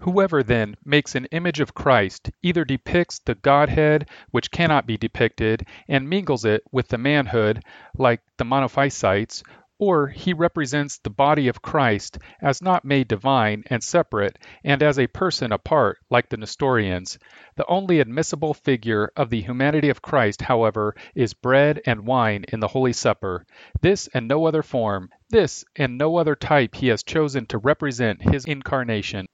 Whoever 0.00 0.42
then 0.42 0.76
makes 0.82 1.14
an 1.14 1.26
image 1.26 1.60
of 1.60 1.74
Christ 1.74 2.30
either 2.42 2.64
depicts 2.64 3.18
the 3.18 3.34
Godhead 3.34 4.08
which 4.30 4.50
cannot 4.50 4.86
be 4.86 4.96
depicted 4.96 5.66
and 5.88 6.08
mingles 6.08 6.46
it 6.46 6.62
with 6.72 6.88
the 6.88 6.96
manhood, 6.96 7.62
like 7.98 8.22
the 8.38 8.44
Monophysites, 8.46 9.42
or 9.80 10.08
he 10.08 10.34
represents 10.34 10.98
the 10.98 11.08
body 11.08 11.48
of 11.48 11.62
Christ 11.62 12.18
as 12.42 12.60
not 12.60 12.84
made 12.84 13.08
divine 13.08 13.64
and 13.68 13.82
separate, 13.82 14.38
and 14.62 14.82
as 14.82 14.98
a 14.98 15.06
person 15.06 15.52
apart, 15.52 15.96
like 16.10 16.28
the 16.28 16.36
Nestorians. 16.36 17.18
The 17.56 17.66
only 17.66 17.98
admissible 17.98 18.52
figure 18.52 19.10
of 19.16 19.30
the 19.30 19.40
humanity 19.40 19.88
of 19.88 20.02
Christ, 20.02 20.42
however, 20.42 20.94
is 21.14 21.32
bread 21.32 21.80
and 21.86 22.06
wine 22.06 22.44
in 22.52 22.60
the 22.60 22.68
Holy 22.68 22.92
Supper. 22.92 23.46
This 23.80 24.06
and 24.12 24.28
no 24.28 24.44
other 24.44 24.62
form, 24.62 25.08
this 25.30 25.64
and 25.74 25.96
no 25.96 26.18
other 26.18 26.36
type 26.36 26.74
he 26.74 26.88
has 26.88 27.02
chosen 27.02 27.46
to 27.46 27.56
represent 27.56 28.30
his 28.30 28.44
incarnation. 28.44 29.28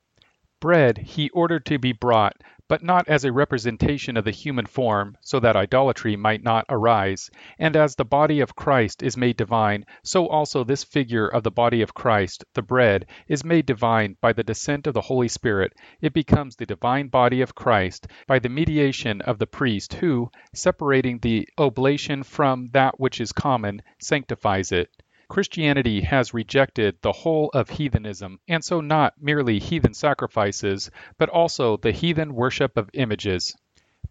Bread 0.61 0.97
he 0.99 1.29
ordered 1.31 1.67
to 1.67 1.79
be 1.79 1.93
brought, 1.93 2.41
but 2.69 2.83
not 2.83 3.07
as 3.09 3.25
a 3.25 3.33
representation 3.33 4.17
of 4.17 4.25
the 4.25 4.31
human 4.31 4.67
form, 4.67 5.17
so 5.21 5.39
that 5.39 5.55
idolatry 5.55 6.17
might 6.17 6.43
not 6.43 6.65
arise. 6.69 7.31
And 7.59 7.77
as 7.77 7.95
the 7.95 8.05
body 8.05 8.41
of 8.41 8.57
Christ 8.57 9.03
is 9.03 9.17
made 9.17 9.37
divine, 9.37 9.85
so 10.03 10.27
also 10.27 10.65
this 10.65 10.83
figure 10.83 11.29
of 11.29 11.45
the 11.45 11.51
body 11.51 11.81
of 11.81 11.95
Christ, 11.95 12.45
the 12.55 12.63
bread, 12.63 13.07
is 13.29 13.45
made 13.45 13.67
divine 13.67 14.17
by 14.21 14.33
the 14.33 14.43
descent 14.43 14.87
of 14.87 14.95
the 14.95 15.01
Holy 15.01 15.29
Spirit. 15.29 15.73
It 16.01 16.13
becomes 16.13 16.57
the 16.57 16.67
divine 16.67 17.09
body 17.09 17.41
of 17.41 17.55
Christ 17.55 18.09
by 18.27 18.41
the 18.41 18.49
mediation 18.49 19.21
of 19.23 19.39
the 19.39 19.47
priest 19.47 19.95
who, 19.95 20.31
separating 20.53 21.21
the 21.21 21.49
oblation 21.59 22.25
from 22.25 22.67
that 22.73 22.99
which 22.99 23.21
is 23.21 23.33
common, 23.33 23.83
sanctifies 24.01 24.73
it. 24.73 24.91
Christianity 25.29 26.03
has 26.03 26.33
rejected 26.33 26.97
the 27.03 27.13
whole 27.13 27.51
of 27.53 27.69
heathenism, 27.69 28.39
and 28.47 28.65
so 28.65 28.81
not 28.81 29.21
merely 29.21 29.59
heathen 29.59 29.93
sacrifices, 29.93 30.91
but 31.19 31.29
also 31.29 31.77
the 31.77 31.93
heathen 31.93 32.35
worship 32.35 32.77
of 32.77 32.91
images. 32.95 33.57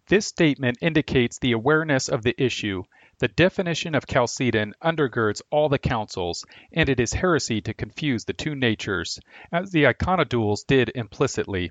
This 0.08 0.26
statement 0.26 0.78
indicates 0.82 1.38
the 1.38 1.52
awareness 1.52 2.08
of 2.08 2.22
the 2.22 2.40
issue. 2.40 2.84
The 3.18 3.28
definition 3.28 3.94
of 3.94 4.06
Chalcedon 4.06 4.74
undergirds 4.82 5.40
all 5.50 5.70
the 5.70 5.78
councils, 5.78 6.44
and 6.70 6.88
it 6.88 7.00
is 7.00 7.14
heresy 7.14 7.62
to 7.62 7.72
confuse 7.72 8.24
the 8.24 8.34
two 8.34 8.54
natures, 8.54 9.18
as 9.50 9.72
the 9.72 9.84
iconodules 9.84 10.66
did 10.66 10.92
implicitly. 10.94 11.70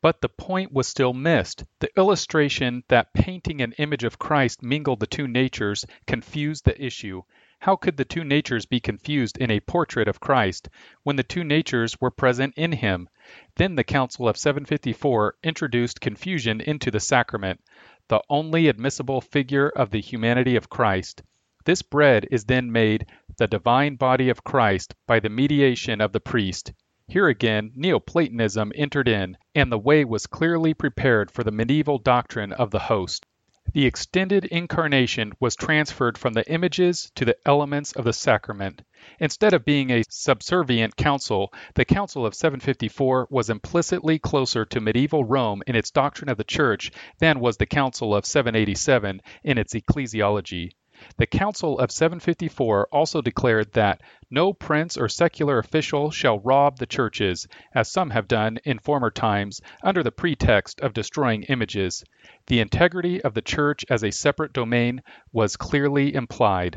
But 0.00 0.20
the 0.20 0.28
point 0.28 0.72
was 0.72 0.86
still 0.88 1.12
missed. 1.12 1.64
The 1.80 1.90
illustration 1.96 2.84
that 2.88 3.12
painting 3.12 3.60
an 3.60 3.72
image 3.72 4.04
of 4.04 4.18
Christ 4.18 4.62
mingled 4.62 5.00
the 5.00 5.06
two 5.06 5.26
natures 5.26 5.84
confused 6.06 6.64
the 6.64 6.80
issue. 6.80 7.22
How 7.62 7.76
could 7.76 7.96
the 7.96 8.04
two 8.04 8.24
natures 8.24 8.66
be 8.66 8.80
confused 8.80 9.38
in 9.38 9.48
a 9.48 9.60
portrait 9.60 10.08
of 10.08 10.18
Christ 10.18 10.68
when 11.04 11.14
the 11.14 11.22
two 11.22 11.44
natures 11.44 12.00
were 12.00 12.10
present 12.10 12.54
in 12.56 12.72
him? 12.72 13.08
Then 13.54 13.76
the 13.76 13.84
Council 13.84 14.28
of 14.28 14.36
754 14.36 15.36
introduced 15.44 16.00
confusion 16.00 16.60
into 16.60 16.90
the 16.90 16.98
sacrament, 16.98 17.60
the 18.08 18.20
only 18.28 18.66
admissible 18.66 19.20
figure 19.20 19.68
of 19.68 19.90
the 19.90 20.00
humanity 20.00 20.56
of 20.56 20.70
Christ. 20.70 21.22
This 21.64 21.82
bread 21.82 22.26
is 22.32 22.46
then 22.46 22.72
made 22.72 23.06
the 23.38 23.46
divine 23.46 23.94
body 23.94 24.28
of 24.28 24.42
Christ 24.42 24.96
by 25.06 25.20
the 25.20 25.30
mediation 25.30 26.00
of 26.00 26.10
the 26.10 26.18
priest. 26.18 26.72
Here 27.06 27.28
again 27.28 27.70
Neoplatonism 27.76 28.72
entered 28.74 29.06
in, 29.06 29.38
and 29.54 29.70
the 29.70 29.78
way 29.78 30.04
was 30.04 30.26
clearly 30.26 30.74
prepared 30.74 31.30
for 31.30 31.44
the 31.44 31.52
medieval 31.52 31.98
doctrine 31.98 32.52
of 32.52 32.72
the 32.72 32.80
host. 32.80 33.24
The 33.74 33.86
extended 33.86 34.44
incarnation 34.44 35.32
was 35.40 35.56
transferred 35.56 36.18
from 36.18 36.34
the 36.34 36.46
images 36.46 37.10
to 37.14 37.24
the 37.24 37.38
elements 37.46 37.92
of 37.92 38.04
the 38.04 38.12
sacrament. 38.12 38.82
Instead 39.18 39.54
of 39.54 39.64
being 39.64 39.88
a 39.88 40.02
subservient 40.10 40.94
council, 40.94 41.54
the 41.74 41.86
Council 41.86 42.26
of 42.26 42.34
754 42.34 43.28
was 43.30 43.48
implicitly 43.48 44.18
closer 44.18 44.66
to 44.66 44.80
medieval 44.80 45.24
Rome 45.24 45.62
in 45.66 45.74
its 45.74 45.90
doctrine 45.90 46.28
of 46.28 46.36
the 46.36 46.44
Church 46.44 46.92
than 47.18 47.40
was 47.40 47.56
the 47.56 47.64
Council 47.64 48.14
of 48.14 48.26
787 48.26 49.22
in 49.42 49.56
its 49.56 49.72
ecclesiology. 49.72 50.72
The 51.16 51.26
Council 51.26 51.80
of 51.80 51.90
754 51.90 52.86
also 52.92 53.20
declared 53.20 53.72
that 53.72 54.02
no 54.30 54.52
prince 54.52 54.96
or 54.96 55.08
secular 55.08 55.58
official 55.58 56.12
shall 56.12 56.38
rob 56.38 56.78
the 56.78 56.86
churches, 56.86 57.48
as 57.74 57.90
some 57.90 58.10
have 58.10 58.28
done 58.28 58.58
in 58.64 58.78
former 58.78 59.10
times 59.10 59.60
under 59.82 60.04
the 60.04 60.12
pretext 60.12 60.80
of 60.80 60.92
destroying 60.92 61.42
images. 61.42 62.04
The 62.46 62.60
integrity 62.60 63.20
of 63.20 63.34
the 63.34 63.42
church 63.42 63.84
as 63.90 64.04
a 64.04 64.12
separate 64.12 64.52
domain 64.52 65.02
was 65.32 65.56
clearly 65.56 66.14
implied. 66.14 66.76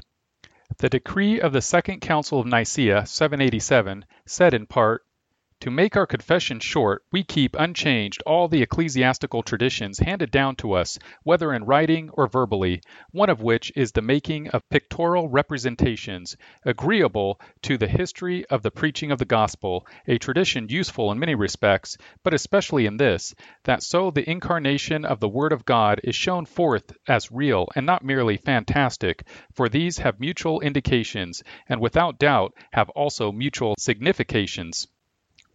The 0.79 0.89
decree 0.89 1.39
of 1.39 1.53
the 1.53 1.61
Second 1.61 1.99
Council 1.99 2.39
of 2.39 2.47
Nicaea, 2.47 3.05
787, 3.05 4.05
said 4.25 4.55
in 4.55 4.65
part, 4.65 5.05
to 5.61 5.71
make 5.71 5.95
our 5.95 6.05
confession 6.05 6.59
short, 6.59 7.01
we 7.11 7.23
keep 7.23 7.55
unchanged 7.57 8.21
all 8.25 8.47
the 8.47 8.61
ecclesiastical 8.61 9.41
traditions 9.41 9.99
handed 9.99 10.29
down 10.29 10.55
to 10.55 10.73
us, 10.73 10.99
whether 11.23 11.53
in 11.53 11.63
writing 11.63 12.09
or 12.11 12.27
verbally, 12.27 12.81
one 13.11 13.29
of 13.29 13.41
which 13.41 13.71
is 13.75 13.91
the 13.91 14.01
making 14.01 14.49
of 14.49 14.67
pictorial 14.69 15.29
representations, 15.29 16.35
agreeable 16.65 17.39
to 17.61 17.77
the 17.77 17.87
history 17.87 18.45
of 18.47 18.61
the 18.63 18.71
preaching 18.71 19.11
of 19.11 19.17
the 19.17 19.25
gospel, 19.25 19.87
a 20.07 20.17
tradition 20.17 20.67
useful 20.69 21.11
in 21.11 21.19
many 21.19 21.35
respects, 21.35 21.97
but 22.23 22.33
especially 22.33 22.85
in 22.85 22.97
this, 22.97 23.33
that 23.63 23.81
so 23.81 24.11
the 24.11 24.29
incarnation 24.29 25.05
of 25.05 25.19
the 25.19 25.29
Word 25.29 25.53
of 25.53 25.65
God 25.65 26.01
is 26.03 26.15
shown 26.15 26.45
forth 26.45 26.91
as 27.07 27.31
real 27.31 27.67
and 27.75 27.85
not 27.85 28.03
merely 28.03 28.37
fantastic, 28.37 29.25
for 29.53 29.69
these 29.69 29.97
have 29.99 30.19
mutual 30.19 30.59
indications, 30.59 31.41
and 31.69 31.79
without 31.79 32.19
doubt 32.19 32.53
have 32.73 32.89
also 32.89 33.31
mutual 33.31 33.73
significations. 33.79 34.87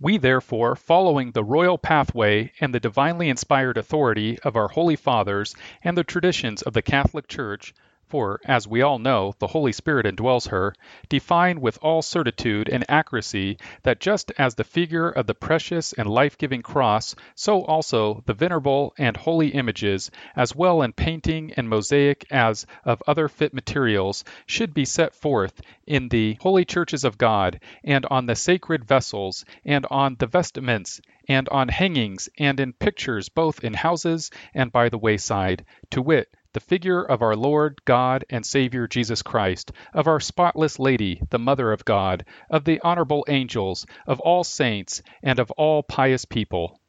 We 0.02 0.16
therefore, 0.16 0.76
following 0.76 1.32
the 1.32 1.44
royal 1.44 1.76
pathway 1.76 2.52
and 2.58 2.74
the 2.74 2.80
divinely 2.80 3.28
inspired 3.28 3.76
authority 3.76 4.38
of 4.40 4.56
our 4.56 4.68
holy 4.68 4.96
fathers 4.96 5.54
and 5.84 5.94
the 5.96 6.04
traditions 6.04 6.62
of 6.62 6.72
the 6.72 6.80
Catholic 6.80 7.28
Church, 7.28 7.74
for, 8.10 8.40
as 8.44 8.66
we 8.66 8.82
all 8.82 8.98
know, 8.98 9.32
the 9.38 9.46
Holy 9.46 9.70
Spirit 9.70 10.04
indwells 10.04 10.48
her, 10.48 10.74
define 11.08 11.60
with 11.60 11.78
all 11.80 12.02
certitude 12.02 12.68
and 12.68 12.84
accuracy 12.90 13.56
that 13.84 14.00
just 14.00 14.32
as 14.36 14.56
the 14.56 14.64
figure 14.64 15.08
of 15.08 15.26
the 15.26 15.34
precious 15.34 15.92
and 15.92 16.10
life 16.10 16.36
giving 16.36 16.60
cross, 16.60 17.14
so 17.36 17.62
also 17.62 18.22
the 18.26 18.34
venerable 18.34 18.92
and 18.98 19.16
holy 19.16 19.50
images, 19.50 20.10
as 20.34 20.56
well 20.56 20.82
in 20.82 20.92
painting 20.92 21.52
and 21.56 21.68
mosaic 21.68 22.26
as 22.32 22.66
of 22.84 23.00
other 23.06 23.28
fit 23.28 23.54
materials, 23.54 24.24
should 24.44 24.74
be 24.74 24.84
set 24.84 25.14
forth 25.14 25.62
in 25.86 26.08
the 26.08 26.36
holy 26.40 26.64
churches 26.64 27.04
of 27.04 27.16
God, 27.16 27.60
and 27.84 28.04
on 28.06 28.26
the 28.26 28.34
sacred 28.34 28.84
vessels, 28.84 29.44
and 29.64 29.86
on 29.88 30.16
the 30.18 30.26
vestments, 30.26 31.00
and 31.28 31.48
on 31.50 31.68
hangings, 31.68 32.28
and 32.38 32.58
in 32.58 32.72
pictures 32.72 33.28
both 33.28 33.62
in 33.62 33.72
houses 33.72 34.32
and 34.52 34.72
by 34.72 34.88
the 34.88 34.98
wayside, 34.98 35.64
to 35.90 36.02
wit, 36.02 36.28
the 36.52 36.60
figure 36.60 37.02
of 37.02 37.22
our 37.22 37.36
Lord 37.36 37.80
God 37.84 38.24
and 38.28 38.44
Savior 38.44 38.88
Jesus 38.88 39.22
Christ, 39.22 39.70
of 39.94 40.08
our 40.08 40.18
spotless 40.18 40.80
Lady, 40.80 41.22
the 41.30 41.38
Mother 41.38 41.70
of 41.70 41.84
God, 41.84 42.24
of 42.50 42.64
the 42.64 42.80
honorable 42.80 43.24
angels, 43.28 43.86
of 44.06 44.18
all 44.18 44.42
saints, 44.42 45.00
and 45.22 45.38
of 45.38 45.52
all 45.52 45.84
pious 45.84 46.24
people. 46.24 46.79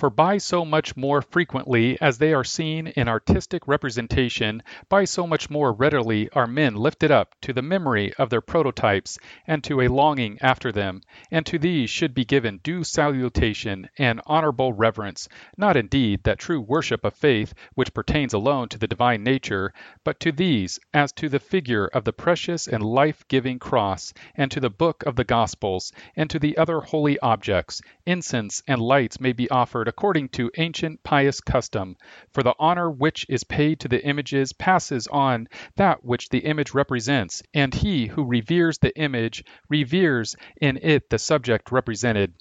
For 0.00 0.08
by 0.08 0.38
so 0.38 0.64
much 0.64 0.96
more 0.96 1.20
frequently 1.20 2.00
as 2.00 2.16
they 2.16 2.32
are 2.32 2.42
seen 2.42 2.86
in 2.86 3.06
artistic 3.06 3.68
representation, 3.68 4.62
by 4.88 5.04
so 5.04 5.26
much 5.26 5.50
more 5.50 5.74
readily 5.74 6.30
are 6.30 6.46
men 6.46 6.74
lifted 6.74 7.10
up 7.10 7.34
to 7.42 7.52
the 7.52 7.60
memory 7.60 8.14
of 8.14 8.30
their 8.30 8.40
prototypes 8.40 9.18
and 9.46 9.62
to 9.64 9.82
a 9.82 9.88
longing 9.88 10.38
after 10.40 10.72
them, 10.72 11.02
and 11.30 11.44
to 11.44 11.58
these 11.58 11.90
should 11.90 12.14
be 12.14 12.24
given 12.24 12.60
due 12.62 12.82
salutation 12.82 13.90
and 13.98 14.22
honorable 14.24 14.72
reverence, 14.72 15.28
not 15.58 15.76
indeed 15.76 16.22
that 16.24 16.38
true 16.38 16.62
worship 16.62 17.04
of 17.04 17.12
faith 17.12 17.52
which 17.74 17.92
pertains 17.92 18.32
alone 18.32 18.70
to 18.70 18.78
the 18.78 18.88
divine 18.88 19.22
nature, 19.22 19.70
but 20.02 20.18
to 20.20 20.32
these 20.32 20.80
as 20.94 21.12
to 21.12 21.28
the 21.28 21.38
figure 21.38 21.88
of 21.88 22.04
the 22.04 22.12
precious 22.14 22.66
and 22.66 22.82
life 22.82 23.22
giving 23.28 23.58
cross, 23.58 24.14
and 24.34 24.50
to 24.50 24.60
the 24.60 24.70
book 24.70 25.02
of 25.04 25.16
the 25.16 25.24
Gospels, 25.24 25.92
and 26.16 26.30
to 26.30 26.38
the 26.38 26.56
other 26.56 26.80
holy 26.80 27.18
objects, 27.18 27.82
incense 28.06 28.62
and 28.66 28.80
lights 28.80 29.20
may 29.20 29.34
be 29.34 29.50
offered 29.50 29.89
according 29.90 30.28
to 30.28 30.52
ancient 30.56 31.02
pious 31.02 31.40
custom, 31.40 31.96
for 32.32 32.44
the 32.44 32.54
honor 32.60 32.88
which 32.88 33.26
is 33.28 33.42
paid 33.42 33.80
to 33.80 33.88
the 33.88 34.06
images 34.06 34.52
passes 34.52 35.08
on 35.08 35.48
that 35.74 36.04
which 36.04 36.28
the 36.28 36.38
image 36.38 36.72
represents, 36.72 37.42
and 37.52 37.74
he 37.74 38.06
who 38.06 38.24
reveres 38.24 38.78
the 38.78 38.96
image 38.96 39.42
reveres 39.68 40.36
in 40.60 40.78
it 40.80 41.10
the 41.10 41.18
subject 41.18 41.72
represented. 41.72 42.32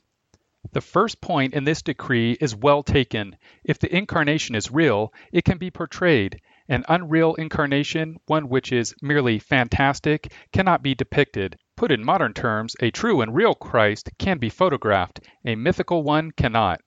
The 0.73 0.81
first 0.81 1.21
point 1.21 1.55
in 1.55 1.63
this 1.63 1.81
decree 1.81 2.37
is 2.39 2.55
well 2.55 2.83
taken. 2.83 3.35
If 3.63 3.79
the 3.79 3.91
incarnation 3.95 4.53
is 4.53 4.69
real, 4.69 5.11
it 5.33 5.43
can 5.43 5.57
be 5.57 5.71
portrayed. 5.71 6.39
An 6.67 6.85
unreal 6.87 7.33
incarnation, 7.33 8.17
one 8.27 8.47
which 8.47 8.71
is 8.71 8.93
merely 9.01 9.39
fantastic, 9.39 10.31
cannot 10.53 10.83
be 10.83 10.93
depicted. 10.93 11.57
Put 11.75 11.91
in 11.91 12.05
modern 12.05 12.35
terms, 12.35 12.75
a 12.79 12.91
true 12.91 13.21
and 13.21 13.33
real 13.33 13.55
Christ 13.55 14.11
can 14.19 14.37
be 14.37 14.49
photographed, 14.49 15.21
a 15.43 15.55
mythical 15.55 16.03
one 16.03 16.29
cannot. 16.29 16.81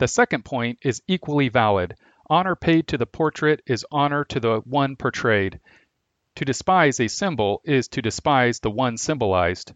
The 0.00 0.08
second 0.08 0.46
point 0.46 0.78
is 0.80 1.02
equally 1.08 1.50
valid. 1.50 1.94
Honor 2.30 2.56
paid 2.56 2.88
to 2.88 2.96
the 2.96 3.04
portrait 3.04 3.60
is 3.66 3.84
honor 3.92 4.24
to 4.24 4.40
the 4.40 4.60
one 4.60 4.96
portrayed. 4.96 5.60
To 6.36 6.44
despise 6.46 6.98
a 6.98 7.08
symbol 7.08 7.60
is 7.66 7.86
to 7.88 8.00
despise 8.00 8.60
the 8.60 8.70
one 8.70 8.96
symbolized. 8.96 9.74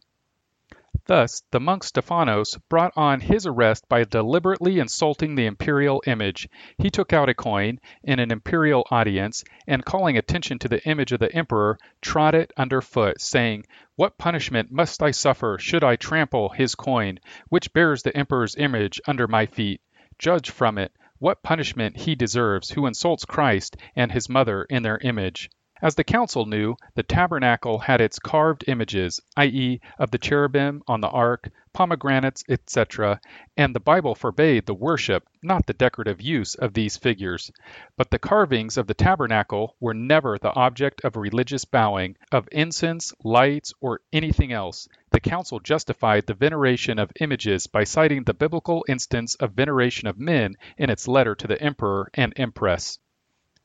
Thus, 1.04 1.42
the 1.50 1.60
monk 1.60 1.84
Stephanos 1.84 2.56
brought 2.70 2.94
on 2.96 3.20
his 3.20 3.44
arrest 3.46 3.87
by 3.90 4.04
deliberately 4.04 4.78
insulting 4.78 5.34
the 5.34 5.44
imperial 5.44 6.02
image. 6.06 6.48
He 6.78 6.88
took 6.88 7.12
out 7.12 7.28
a 7.28 7.34
coin 7.34 7.78
in 8.02 8.18
an 8.18 8.30
imperial 8.30 8.87
audience, 8.90 9.44
and 9.66 9.84
calling 9.84 10.16
attention 10.16 10.58
to 10.60 10.68
the 10.68 10.82
image 10.88 11.12
of 11.12 11.20
the 11.20 11.37
emperor, 11.37 11.76
trod 12.00 12.34
it 12.34 12.50
under 12.56 12.80
foot, 12.80 13.20
saying, 13.20 13.66
What 13.96 14.16
punishment 14.16 14.72
must 14.72 15.02
I 15.02 15.10
suffer 15.10 15.58
should 15.58 15.84
I 15.84 15.96
trample 15.96 16.48
his 16.48 16.74
coin, 16.74 17.20
which 17.50 17.74
bears 17.74 18.02
the 18.02 18.16
emperor's 18.16 18.56
image, 18.56 19.02
under 19.06 19.28
my 19.28 19.44
feet? 19.44 19.82
Judge 20.18 20.50
from 20.50 20.79
it 20.79 20.92
what 21.18 21.42
punishment 21.42 21.96
he 21.96 22.14
deserves 22.14 22.70
who 22.70 22.87
insults 22.87 23.24
Christ 23.24 23.77
and 23.96 24.12
his 24.12 24.29
mother 24.29 24.64
in 24.64 24.83
their 24.83 24.98
image. 24.98 25.50
As 25.83 25.96
the 25.96 26.05
council 26.05 26.46
knew, 26.46 26.77
the 26.94 27.03
tabernacle 27.03 27.79
had 27.79 28.00
its 28.00 28.18
carved 28.18 28.64
images, 28.68 29.20
i.e., 29.37 29.81
of 29.98 30.11
the 30.11 30.18
cherubim 30.18 30.83
on 30.87 31.00
the 31.00 31.09
ark, 31.09 31.50
pomegranates, 31.72 32.44
etc., 32.48 33.20
and 33.57 33.74
the 33.74 33.81
Bible 33.81 34.14
forbade 34.14 34.66
the 34.66 34.72
worship, 34.72 35.29
not 35.42 35.66
the 35.66 35.74
decorative 35.74 36.22
use 36.22 36.55
of 36.55 36.72
these 36.72 36.96
figures. 36.96 37.50
But 37.96 38.11
the 38.11 38.18
carvings 38.18 38.77
of 38.77 38.87
the 38.87 38.94
tabernacle 38.94 39.77
were 39.81 39.94
never 39.94 40.38
the 40.38 40.55
object 40.55 41.05
of 41.05 41.16
religious 41.16 41.64
bowing, 41.64 42.16
of 42.31 42.48
incense, 42.53 43.12
lights, 43.24 43.74
or 43.81 44.00
anything 44.12 44.53
else. 44.53 44.88
The 45.14 45.20
council 45.20 45.61
justified 45.61 46.27
the 46.27 46.35
veneration 46.35 46.98
of 46.98 47.12
images 47.20 47.68
by 47.68 47.85
citing 47.85 48.24
the 48.24 48.35
biblical 48.35 48.85
instance 48.88 49.37
of 49.37 49.53
veneration 49.53 50.09
of 50.09 50.18
men 50.18 50.57
in 50.77 50.90
its 50.90 51.07
letter 51.07 51.37
to 51.37 51.46
the 51.46 51.62
emperor 51.62 52.11
and 52.14 52.33
empress. 52.35 52.98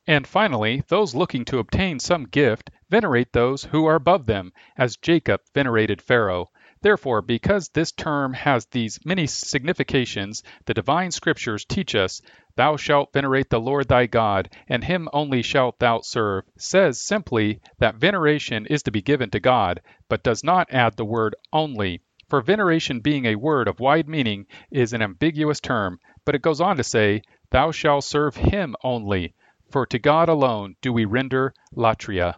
And 0.05 0.27
finally, 0.27 0.83
those 0.89 1.15
looking 1.15 1.45
to 1.45 1.57
obtain 1.57 1.97
some 1.97 2.25
gift 2.25 2.69
venerate 2.91 3.33
those 3.33 3.63
who 3.63 3.87
are 3.87 3.95
above 3.95 4.27
them, 4.27 4.53
as 4.77 4.97
Jacob 4.97 5.41
venerated 5.55 6.03
Pharaoh. 6.03 6.51
Therefore, 6.81 7.21
because 7.21 7.67
this 7.69 7.91
term 7.91 8.33
has 8.33 8.65
these 8.67 8.99
many 9.03 9.27
significations, 9.27 10.43
the 10.65 10.73
divine 10.73 11.11
scriptures 11.11 11.65
teach 11.65 11.93
us, 11.93 12.21
Thou 12.55 12.77
shalt 12.77 13.11
venerate 13.11 13.49
the 13.49 13.59
Lord 13.59 13.89
thy 13.89 14.05
God, 14.05 14.49
and 14.67 14.83
him 14.83 15.09
only 15.11 15.41
shalt 15.41 15.79
thou 15.79 15.99
serve, 15.99 16.45
says 16.57 17.01
simply 17.01 17.59
that 17.79 17.95
veneration 17.95 18.65
is 18.65 18.83
to 18.83 18.91
be 18.91 19.01
given 19.01 19.29
to 19.31 19.41
God, 19.41 19.81
but 20.07 20.23
does 20.23 20.41
not 20.41 20.71
add 20.71 20.95
the 20.95 21.03
word 21.03 21.35
only. 21.51 22.01
For 22.29 22.41
veneration 22.41 23.01
being 23.01 23.25
a 23.25 23.35
word 23.35 23.67
of 23.67 23.81
wide 23.81 24.07
meaning 24.07 24.45
is 24.71 24.93
an 24.93 25.01
ambiguous 25.01 25.59
term, 25.59 25.99
but 26.23 26.35
it 26.35 26.41
goes 26.41 26.61
on 26.61 26.77
to 26.77 26.83
say, 26.83 27.23
Thou 27.49 27.71
shalt 27.71 28.05
serve 28.05 28.37
him 28.37 28.75
only. 28.83 29.33
For 29.69 29.85
to 29.87 29.99
God 29.99 30.29
alone 30.29 30.75
do 30.81 30.93
we 30.93 31.03
render 31.05 31.53
latria. 31.75 32.35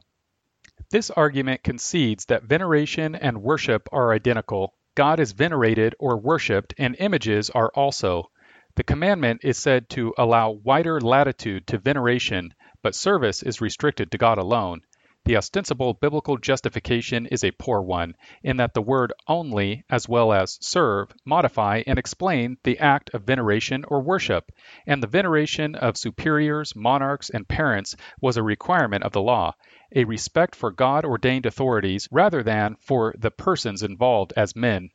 This 0.91 1.10
argument 1.10 1.63
concedes 1.63 2.25
that 2.25 2.43
veneration 2.43 3.15
and 3.15 3.41
worship 3.41 3.88
are 3.93 4.12
identical. 4.12 4.73
God 4.93 5.21
is 5.21 5.32
venerated 5.32 5.95
or 5.99 6.17
worshipped, 6.17 6.73
and 6.77 6.97
images 6.99 7.49
are 7.49 7.71
also. 7.73 8.30
The 8.75 8.84
commandment 8.84 9.39
is 9.41 9.58
said 9.58 9.88
to 9.91 10.13
allow 10.17 10.51
wider 10.51 10.99
latitude 10.99 11.65
to 11.67 11.77
veneration, 11.77 12.54
but 12.84 12.93
service 12.93 13.41
is 13.41 13.62
restricted 13.62 14.12
to 14.12 14.17
God 14.17 14.38
alone. 14.38 14.82
The 15.23 15.38
ostensible 15.38 15.93
biblical 15.93 16.36
justification 16.38 17.25
is 17.27 17.45
a 17.45 17.51
poor 17.51 17.80
one, 17.82 18.15
in 18.43 18.58
that 18.58 18.73
the 18.73 18.82
word 18.82 19.13
only, 19.27 19.86
as 19.89 20.10
well 20.10 20.34
as 20.34 20.58
serve, 20.60 21.13
modify 21.23 21.84
and 21.88 21.99
explain 21.99 22.58
the 22.63 22.80
act 22.80 23.12
of 23.13 23.23
veneration 23.23 23.86
or 23.88 24.01
worship, 24.01 24.51
and 24.86 25.01
the 25.01 25.08
veneration 25.08 25.75
of 25.75 25.95
superiors, 25.95 26.75
monarchs, 26.75 27.30
and 27.30 27.47
parents 27.47 27.95
was 28.19 28.36
a 28.36 28.43
requirement 28.43 29.04
of 29.04 29.13
the 29.13 29.21
law, 29.21 29.54
a 29.93 30.04
respect 30.06 30.56
for 30.56 30.71
God 30.71 31.06
ordained 31.06 31.45
authorities 31.45 32.08
rather 32.12 32.43
than 32.43 32.75
for 32.80 33.13
the 33.17 33.32
persons 33.32 33.84
involved 33.84 34.34
as 34.38 34.56
men. 34.56 34.89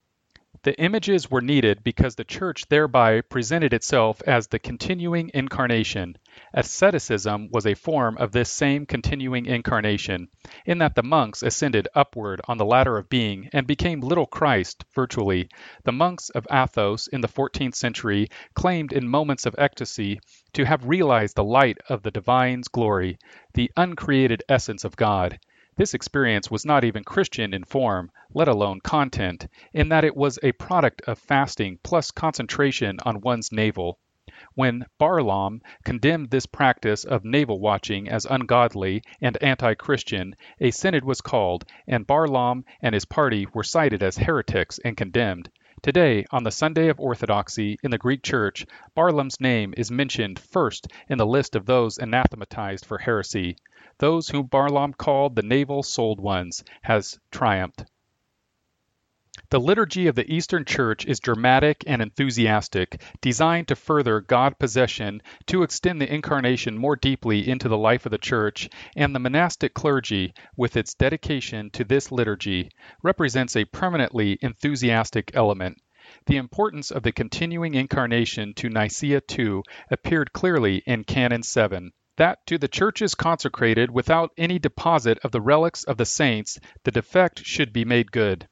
The 0.67 0.81
images 0.81 1.31
were 1.31 1.43
needed 1.43 1.85
because 1.85 2.17
the 2.17 2.25
Church 2.25 2.67
thereby 2.69 3.21
presented 3.21 3.73
itself 3.73 4.21
as 4.27 4.49
the 4.49 4.59
continuing 4.59 5.31
incarnation. 5.33 6.19
Asceticism 6.53 7.51
was 7.53 7.67
a 7.67 7.75
form 7.75 8.19
of 8.19 8.33
this 8.33 8.51
same 8.51 8.85
continuing 8.85 9.47
incarnation, 9.47 10.27
in 10.65 10.79
that 10.79 10.97
the 10.97 11.05
monks 11.05 11.45
ascended 11.45 11.87
upward 11.95 12.41
on 12.49 12.59
the 12.59 12.65
ladder 12.65 12.99
of 12.99 13.09
being 13.09 13.49
and 13.53 13.69
became 13.69 14.01
little 14.01 14.27
Christ 14.27 14.85
virtually. 14.93 15.49
The 15.85 15.93
monks 15.93 16.31
of 16.31 16.49
Athos 16.51 17.07
in 17.07 17.21
the 17.21 17.29
14th 17.29 17.77
century 17.77 18.27
claimed 18.55 18.93
in 18.93 19.09
moments 19.09 19.47
of 19.47 19.55
ecstasy 19.59 20.19
to 20.55 20.65
have 20.65 20.85
realized 20.89 21.37
the 21.37 21.45
light 21.45 21.79
of 21.89 22.03
the 22.03 22.11
divine's 22.11 22.67
glory, 22.67 23.19
the 23.55 23.71
uncreated 23.77 24.43
essence 24.49 24.83
of 24.83 24.97
God. 24.97 25.39
This 25.79 25.93
experience 25.93 26.51
was 26.51 26.65
not 26.65 26.85
even 26.85 27.05
Christian 27.05 27.53
in 27.53 27.63
form, 27.63 28.11
let 28.33 28.49
alone 28.49 28.81
content, 28.81 29.47
in 29.75 29.91
that 29.91 30.05
it 30.05 30.17
was 30.17 30.39
a 30.43 30.53
product 30.53 31.03
of 31.03 31.19
fasting 31.19 31.79
plus 31.83 32.11
concentration 32.11 32.99
on 33.05 33.21
one's 33.21 33.53
navel. 33.53 33.99
When 34.55 34.87
Barlaam 34.99 35.61
condemned 35.85 36.31
this 36.31 36.47
practice 36.47 37.05
of 37.05 37.27
navel 37.27 37.61
watching 37.61 38.09
as 38.09 38.25
ungodly 38.25 39.03
and 39.21 39.37
anti 39.43 39.75
Christian, 39.75 40.35
a 40.59 40.71
synod 40.71 41.05
was 41.05 41.21
called, 41.21 41.67
and 41.87 42.07
Barlaam 42.07 42.65
and 42.81 42.95
his 42.95 43.05
party 43.05 43.47
were 43.53 43.63
cited 43.63 44.03
as 44.03 44.17
heretics 44.17 44.79
and 44.79 44.97
condemned. 44.97 45.51
Today, 45.83 46.25
on 46.31 46.43
the 46.43 46.51
Sunday 46.51 46.89
of 46.89 46.99
Orthodoxy 46.99 47.79
in 47.83 47.91
the 47.91 47.99
Greek 47.99 48.23
Church, 48.23 48.65
Barlaam's 48.95 49.43
name 49.43 49.75
is 49.77 49.91
mentioned 49.91 50.39
first 50.39 50.89
in 51.11 51.19
the 51.19 51.27
list 51.27 51.55
of 51.55 51.67
those 51.67 51.99
anathematized 51.99 52.87
for 52.87 52.97
heresy. 52.97 53.59
Those 53.99 54.29
whom 54.29 54.47
Barlaam 54.47 54.93
called 54.93 55.37
the 55.37 55.43
navel 55.43 55.83
souled 55.83 56.21
ones 56.21 56.63
has 56.83 57.19
triumphed. 57.31 57.87
The 59.49 59.59
liturgy 59.59 60.07
of 60.07 60.15
the 60.15 60.31
Eastern 60.31 60.67
Church 60.67 61.07
is 61.07 61.19
dramatic 61.19 61.83
and 61.87 62.03
enthusiastic, 62.03 63.01
designed 63.23 63.69
to 63.69 63.77
further 63.77 64.21
God 64.21 64.59
possession, 64.59 65.23
to 65.47 65.63
extend 65.63 66.01
the 66.03 66.13
Incarnation 66.13 66.77
more 66.77 66.97
deeply 66.97 67.49
into 67.49 67.71
the 67.71 67.79
life 67.79 68.05
of 68.05 68.11
the 68.11 68.19
Church, 68.19 68.69
and 68.97 69.15
the 69.15 69.19
monastic 69.19 69.73
clergy, 69.73 70.35
with 70.57 70.77
its 70.77 70.93
dedication 70.93 71.71
to 71.71 71.85
this 71.85 72.13
liturgy, 72.13 72.71
represents 73.03 73.57
a 73.57 73.65
permanently 73.65 74.39
enthusiastic 74.43 75.31
element. 75.33 75.81
The 76.27 76.37
importance 76.37 76.91
of 76.91 77.03
the 77.03 77.13
continuing 77.13 77.75
Incarnation 77.75 78.53
to 78.55 78.69
Nicaea 78.69 79.23
II 79.39 79.63
appeared 79.91 80.35
clearly 80.35 80.83
in 80.87 81.05
Canon 81.05 81.43
7 81.43 81.93
that 82.17 82.45
to 82.47 82.59
the 82.59 82.69
churches 82.69 83.15
consecrated 83.15 83.91
without 83.91 84.33
any 84.37 84.59
deposit 84.59 85.19
of 85.23 85.31
the 85.31 85.41
relics 85.41 85.85
of 85.85 85.97
the 85.97 86.05
saints, 86.05 86.59
the 86.85 86.91
defect 86.91 87.45
should 87.45 87.73
be 87.73 87.85
made 87.85 88.11
good. 88.11 88.49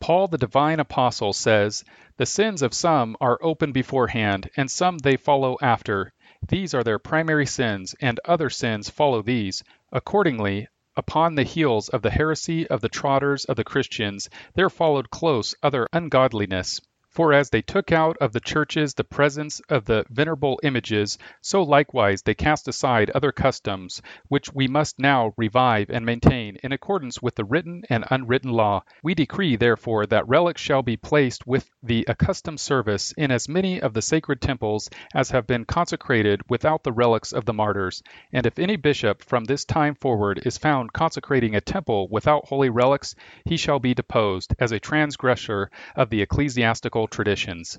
Paul 0.00 0.28
the 0.28 0.38
divine 0.38 0.80
apostle 0.80 1.34
says, 1.34 1.84
The 2.16 2.24
sins 2.24 2.62
of 2.62 2.72
some 2.72 3.16
are 3.20 3.38
open 3.42 3.72
beforehand, 3.72 4.48
and 4.56 4.70
some 4.70 4.96
they 4.96 5.18
follow 5.18 5.58
after. 5.60 6.12
These 6.48 6.72
are 6.72 6.82
their 6.82 6.98
primary 6.98 7.44
sins, 7.44 7.94
and 8.00 8.18
other 8.24 8.48
sins 8.48 8.88
follow 8.88 9.20
these. 9.20 9.62
Accordingly, 9.92 10.68
upon 10.96 11.34
the 11.34 11.42
heels 11.42 11.90
of 11.90 12.00
the 12.00 12.10
heresy 12.10 12.66
of 12.68 12.80
the 12.80 12.88
Trotters 12.88 13.44
of 13.44 13.56
the 13.56 13.64
Christians, 13.64 14.30
there 14.54 14.70
followed 14.70 15.10
close 15.10 15.54
other 15.62 15.86
ungodliness. 15.92 16.80
For 17.12 17.32
as 17.32 17.50
they 17.50 17.60
took 17.60 17.90
out 17.90 18.16
of 18.18 18.32
the 18.32 18.40
churches 18.40 18.94
the 18.94 19.02
presence 19.02 19.60
of 19.68 19.84
the 19.84 20.04
venerable 20.08 20.60
images, 20.62 21.18
so 21.40 21.64
likewise 21.64 22.22
they 22.22 22.34
cast 22.34 22.68
aside 22.68 23.10
other 23.10 23.32
customs, 23.32 24.00
which 24.28 24.54
we 24.54 24.68
must 24.68 25.00
now 25.00 25.34
revive 25.36 25.90
and 25.90 26.06
maintain 26.06 26.56
in 26.62 26.70
accordance 26.70 27.20
with 27.20 27.34
the 27.34 27.44
written 27.44 27.82
and 27.90 28.04
unwritten 28.10 28.52
law. 28.52 28.84
We 29.02 29.14
decree, 29.14 29.56
therefore, 29.56 30.06
that 30.06 30.28
relics 30.28 30.62
shall 30.62 30.82
be 30.82 30.96
placed 30.96 31.48
with 31.48 31.68
the 31.82 32.04
accustomed 32.06 32.60
service 32.60 33.12
in 33.18 33.32
as 33.32 33.48
many 33.48 33.82
of 33.82 33.92
the 33.92 34.02
sacred 34.02 34.40
temples 34.40 34.88
as 35.12 35.30
have 35.30 35.48
been 35.48 35.64
consecrated 35.64 36.42
without 36.48 36.84
the 36.84 36.92
relics 36.92 37.32
of 37.32 37.44
the 37.44 37.52
martyrs. 37.52 38.04
And 38.32 38.46
if 38.46 38.56
any 38.58 38.76
bishop 38.76 39.24
from 39.24 39.44
this 39.44 39.64
time 39.64 39.96
forward 39.96 40.46
is 40.46 40.58
found 40.58 40.92
consecrating 40.92 41.56
a 41.56 41.60
temple 41.60 42.06
without 42.08 42.46
holy 42.46 42.70
relics, 42.70 43.16
he 43.44 43.56
shall 43.56 43.80
be 43.80 43.94
deposed 43.94 44.54
as 44.60 44.70
a 44.70 44.78
transgressor 44.78 45.72
of 45.96 46.08
the 46.08 46.22
ecclesiastical 46.22 46.99
traditions. 47.06 47.78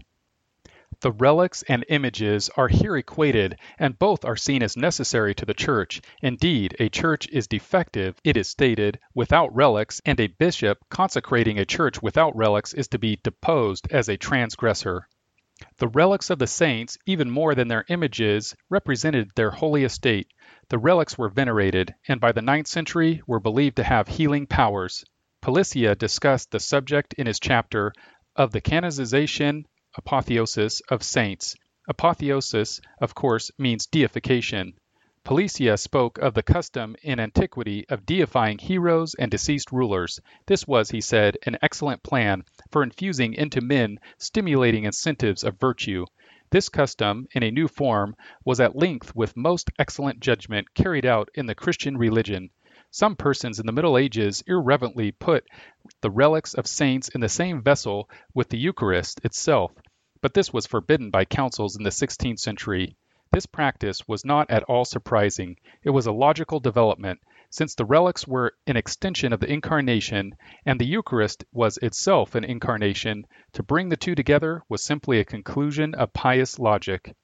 The 1.02 1.12
relics 1.14 1.64
and 1.64 1.84
images 1.90 2.50
are 2.58 2.68
here 2.68 2.96
equated, 2.96 3.58
and 3.80 3.98
both 3.98 4.24
are 4.24 4.36
seen 4.36 4.62
as 4.62 4.78
necessary 4.78 5.34
to 5.34 5.46
the 5.46 5.54
church. 5.56 6.00
Indeed, 6.22 6.76
a 6.80 6.90
church 6.90 7.28
is 7.30 7.48
defective, 7.48 8.20
it 8.24 8.38
is 8.38 8.48
stated, 8.48 9.00
without 9.16 9.56
relics, 9.56 10.00
and 10.06 10.20
a 10.20 10.28
bishop 10.28 10.78
consecrating 10.90 11.58
a 11.58 11.66
church 11.66 12.04
without 12.04 12.36
relics 12.36 12.74
is 12.74 12.88
to 12.90 13.00
be 13.00 13.20
deposed 13.24 13.88
as 13.90 14.10
a 14.10 14.18
transgressor. 14.18 15.08
The 15.78 15.88
relics 15.88 16.30
of 16.30 16.40
the 16.40 16.46
saints, 16.46 16.98
even 17.06 17.32
more 17.32 17.56
than 17.56 17.68
their 17.68 17.86
images, 17.88 18.56
represented 18.70 19.32
their 19.36 19.52
holy 19.52 19.84
estate. 19.84 20.28
The 20.70 20.78
relics 20.78 21.18
were 21.18 21.30
venerated, 21.30 21.96
and 22.08 22.22
by 22.22 22.32
the 22.32 22.42
ninth 22.42 22.68
century 22.68 23.22
were 23.26 23.40
believed 23.40 23.78
to 23.78 23.84
have 23.84 24.08
healing 24.08 24.46
powers. 24.46 25.04
Palissier 25.42 25.96
discussed 25.96 26.52
the 26.52 26.60
subject 26.60 27.14
in 27.14 27.26
his 27.26 27.40
chapter 27.40 27.94
of 28.36 28.52
the 28.52 28.62
canonization 28.62 29.66
apotheosis 29.98 30.82
of 30.90 31.04
saints. 31.04 31.56
Apotheosis, 31.90 32.80
of 33.02 33.14
course, 33.14 33.52
means 33.58 33.88
deification. 33.88 34.74
Palissier 35.24 35.78
spoke 35.78 36.18
of 36.18 36.34
the 36.34 36.42
custom 36.42 36.96
in 37.04 37.20
antiquity 37.20 37.86
of 37.90 38.06
deifying 38.06 38.58
heroes 38.58 39.14
and 39.16 39.30
deceased 39.30 39.72
rulers. 39.72 40.20
This 40.48 40.66
was, 40.66 40.90
he 40.90 41.02
said, 41.02 41.38
an 41.46 41.58
excellent 41.62 42.02
plan 42.02 42.44
for 42.72 42.82
infusing 42.82 43.34
into 43.34 43.62
men 43.62 44.00
stimulating 44.18 44.86
incentives 44.86 45.44
of 45.44 45.60
virtue. 45.60 46.06
This 46.50 46.70
custom, 46.70 47.28
in 47.34 47.44
a 47.44 47.52
new 47.52 47.68
form, 47.68 48.16
was 48.46 48.60
at 48.60 48.76
length 48.76 49.16
with 49.16 49.38
most 49.38 49.70
excellent 49.78 50.22
judgment 50.22 50.74
carried 50.74 51.06
out 51.06 51.30
in 51.36 51.46
the 51.46 51.56
Christian 51.56 51.98
religion. 51.98 52.50
Some 52.94 53.16
persons 53.16 53.58
in 53.58 53.66
the 53.66 53.72
Middle 53.72 53.98
Ages 53.98 54.44
irreverently 54.46 55.14
put 55.14 55.46
the 56.02 56.12
relics 56.12 56.54
of 56.54 56.68
saints 56.68 57.08
in 57.08 57.22
the 57.22 57.30
same 57.30 57.62
vessel 57.62 58.10
with 58.34 58.50
the 58.50 58.58
Eucharist 58.58 59.22
itself, 59.24 59.72
but 60.20 60.34
this 60.34 60.52
was 60.52 60.68
forbidden 60.68 61.10
by 61.10 61.24
councils 61.24 61.78
in 61.78 61.84
the 61.84 61.92
sixteenth 61.92 62.40
century. 62.40 62.98
This 63.32 63.46
practice 63.46 64.06
was 64.10 64.26
not 64.26 64.52
at 64.52 64.64
all 64.64 64.84
surprising. 64.84 65.56
It 65.84 65.92
was 65.92 66.06
a 66.06 66.12
logical 66.12 66.60
development, 66.60 67.22
since 67.50 67.76
the 67.76 67.86
relics 67.86 68.28
were 68.28 68.56
an 68.68 68.76
extension 68.76 69.32
of 69.32 69.40
the 69.40 69.50
Incarnation 69.50 70.36
and 70.66 70.78
the 70.78 70.86
Eucharist 70.86 71.46
was 71.54 71.78
itself 71.78 72.36
an 72.36 72.44
incarnation. 72.44 73.26
To 73.54 73.64
bring 73.64 73.88
the 73.88 73.96
two 73.96 74.16
together 74.16 74.64
was 74.68 74.84
simply 74.84 75.22
a 75.22 75.24
conclusion 75.24 75.96
of 75.96 76.12
pious 76.12 76.60
logic. 76.60 77.16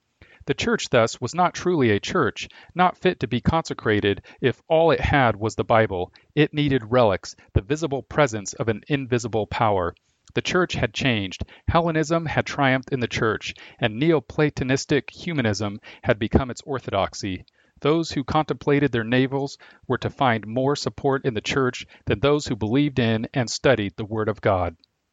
The 0.47 0.53
church 0.53 0.87
thus 0.91 1.19
was 1.19 1.35
not 1.35 1.53
truly 1.53 1.89
a 1.89 1.99
church, 1.99 2.47
not 2.73 2.97
fit 2.97 3.19
to 3.19 3.27
be 3.27 3.41
consecrated 3.41 4.21
if 4.39 4.61
all 4.69 4.91
it 4.91 5.01
had 5.01 5.35
was 5.35 5.57
the 5.57 5.65
Bible. 5.65 6.13
It 6.35 6.53
needed 6.53 6.89
relics, 6.89 7.35
the 7.51 7.61
visible 7.61 8.01
presence 8.01 8.53
of 8.53 8.69
an 8.69 8.81
invisible 8.87 9.45
power. 9.45 9.93
The 10.35 10.41
church 10.41 10.71
had 10.75 10.93
changed. 10.93 11.43
Hellenism 11.67 12.27
had 12.27 12.45
triumphed 12.45 12.93
in 12.93 13.01
the 13.01 13.09
church, 13.09 13.55
and 13.77 13.99
Neoplatonistic 13.99 15.09
humanism 15.09 15.81
had 16.01 16.17
become 16.17 16.49
its 16.49 16.61
orthodoxy. 16.61 17.43
Those 17.81 18.11
who 18.13 18.23
contemplated 18.23 18.93
their 18.93 19.03
navels 19.03 19.57
were 19.85 19.97
to 19.97 20.09
find 20.09 20.47
more 20.47 20.77
support 20.77 21.25
in 21.25 21.33
the 21.33 21.41
church 21.41 21.85
than 22.05 22.21
those 22.21 22.47
who 22.47 22.55
believed 22.55 22.99
in 22.99 23.27
and 23.33 23.49
studied 23.49 23.97
the 23.97 24.05
Word 24.05 24.29
of 24.29 24.39
God. 24.39 24.77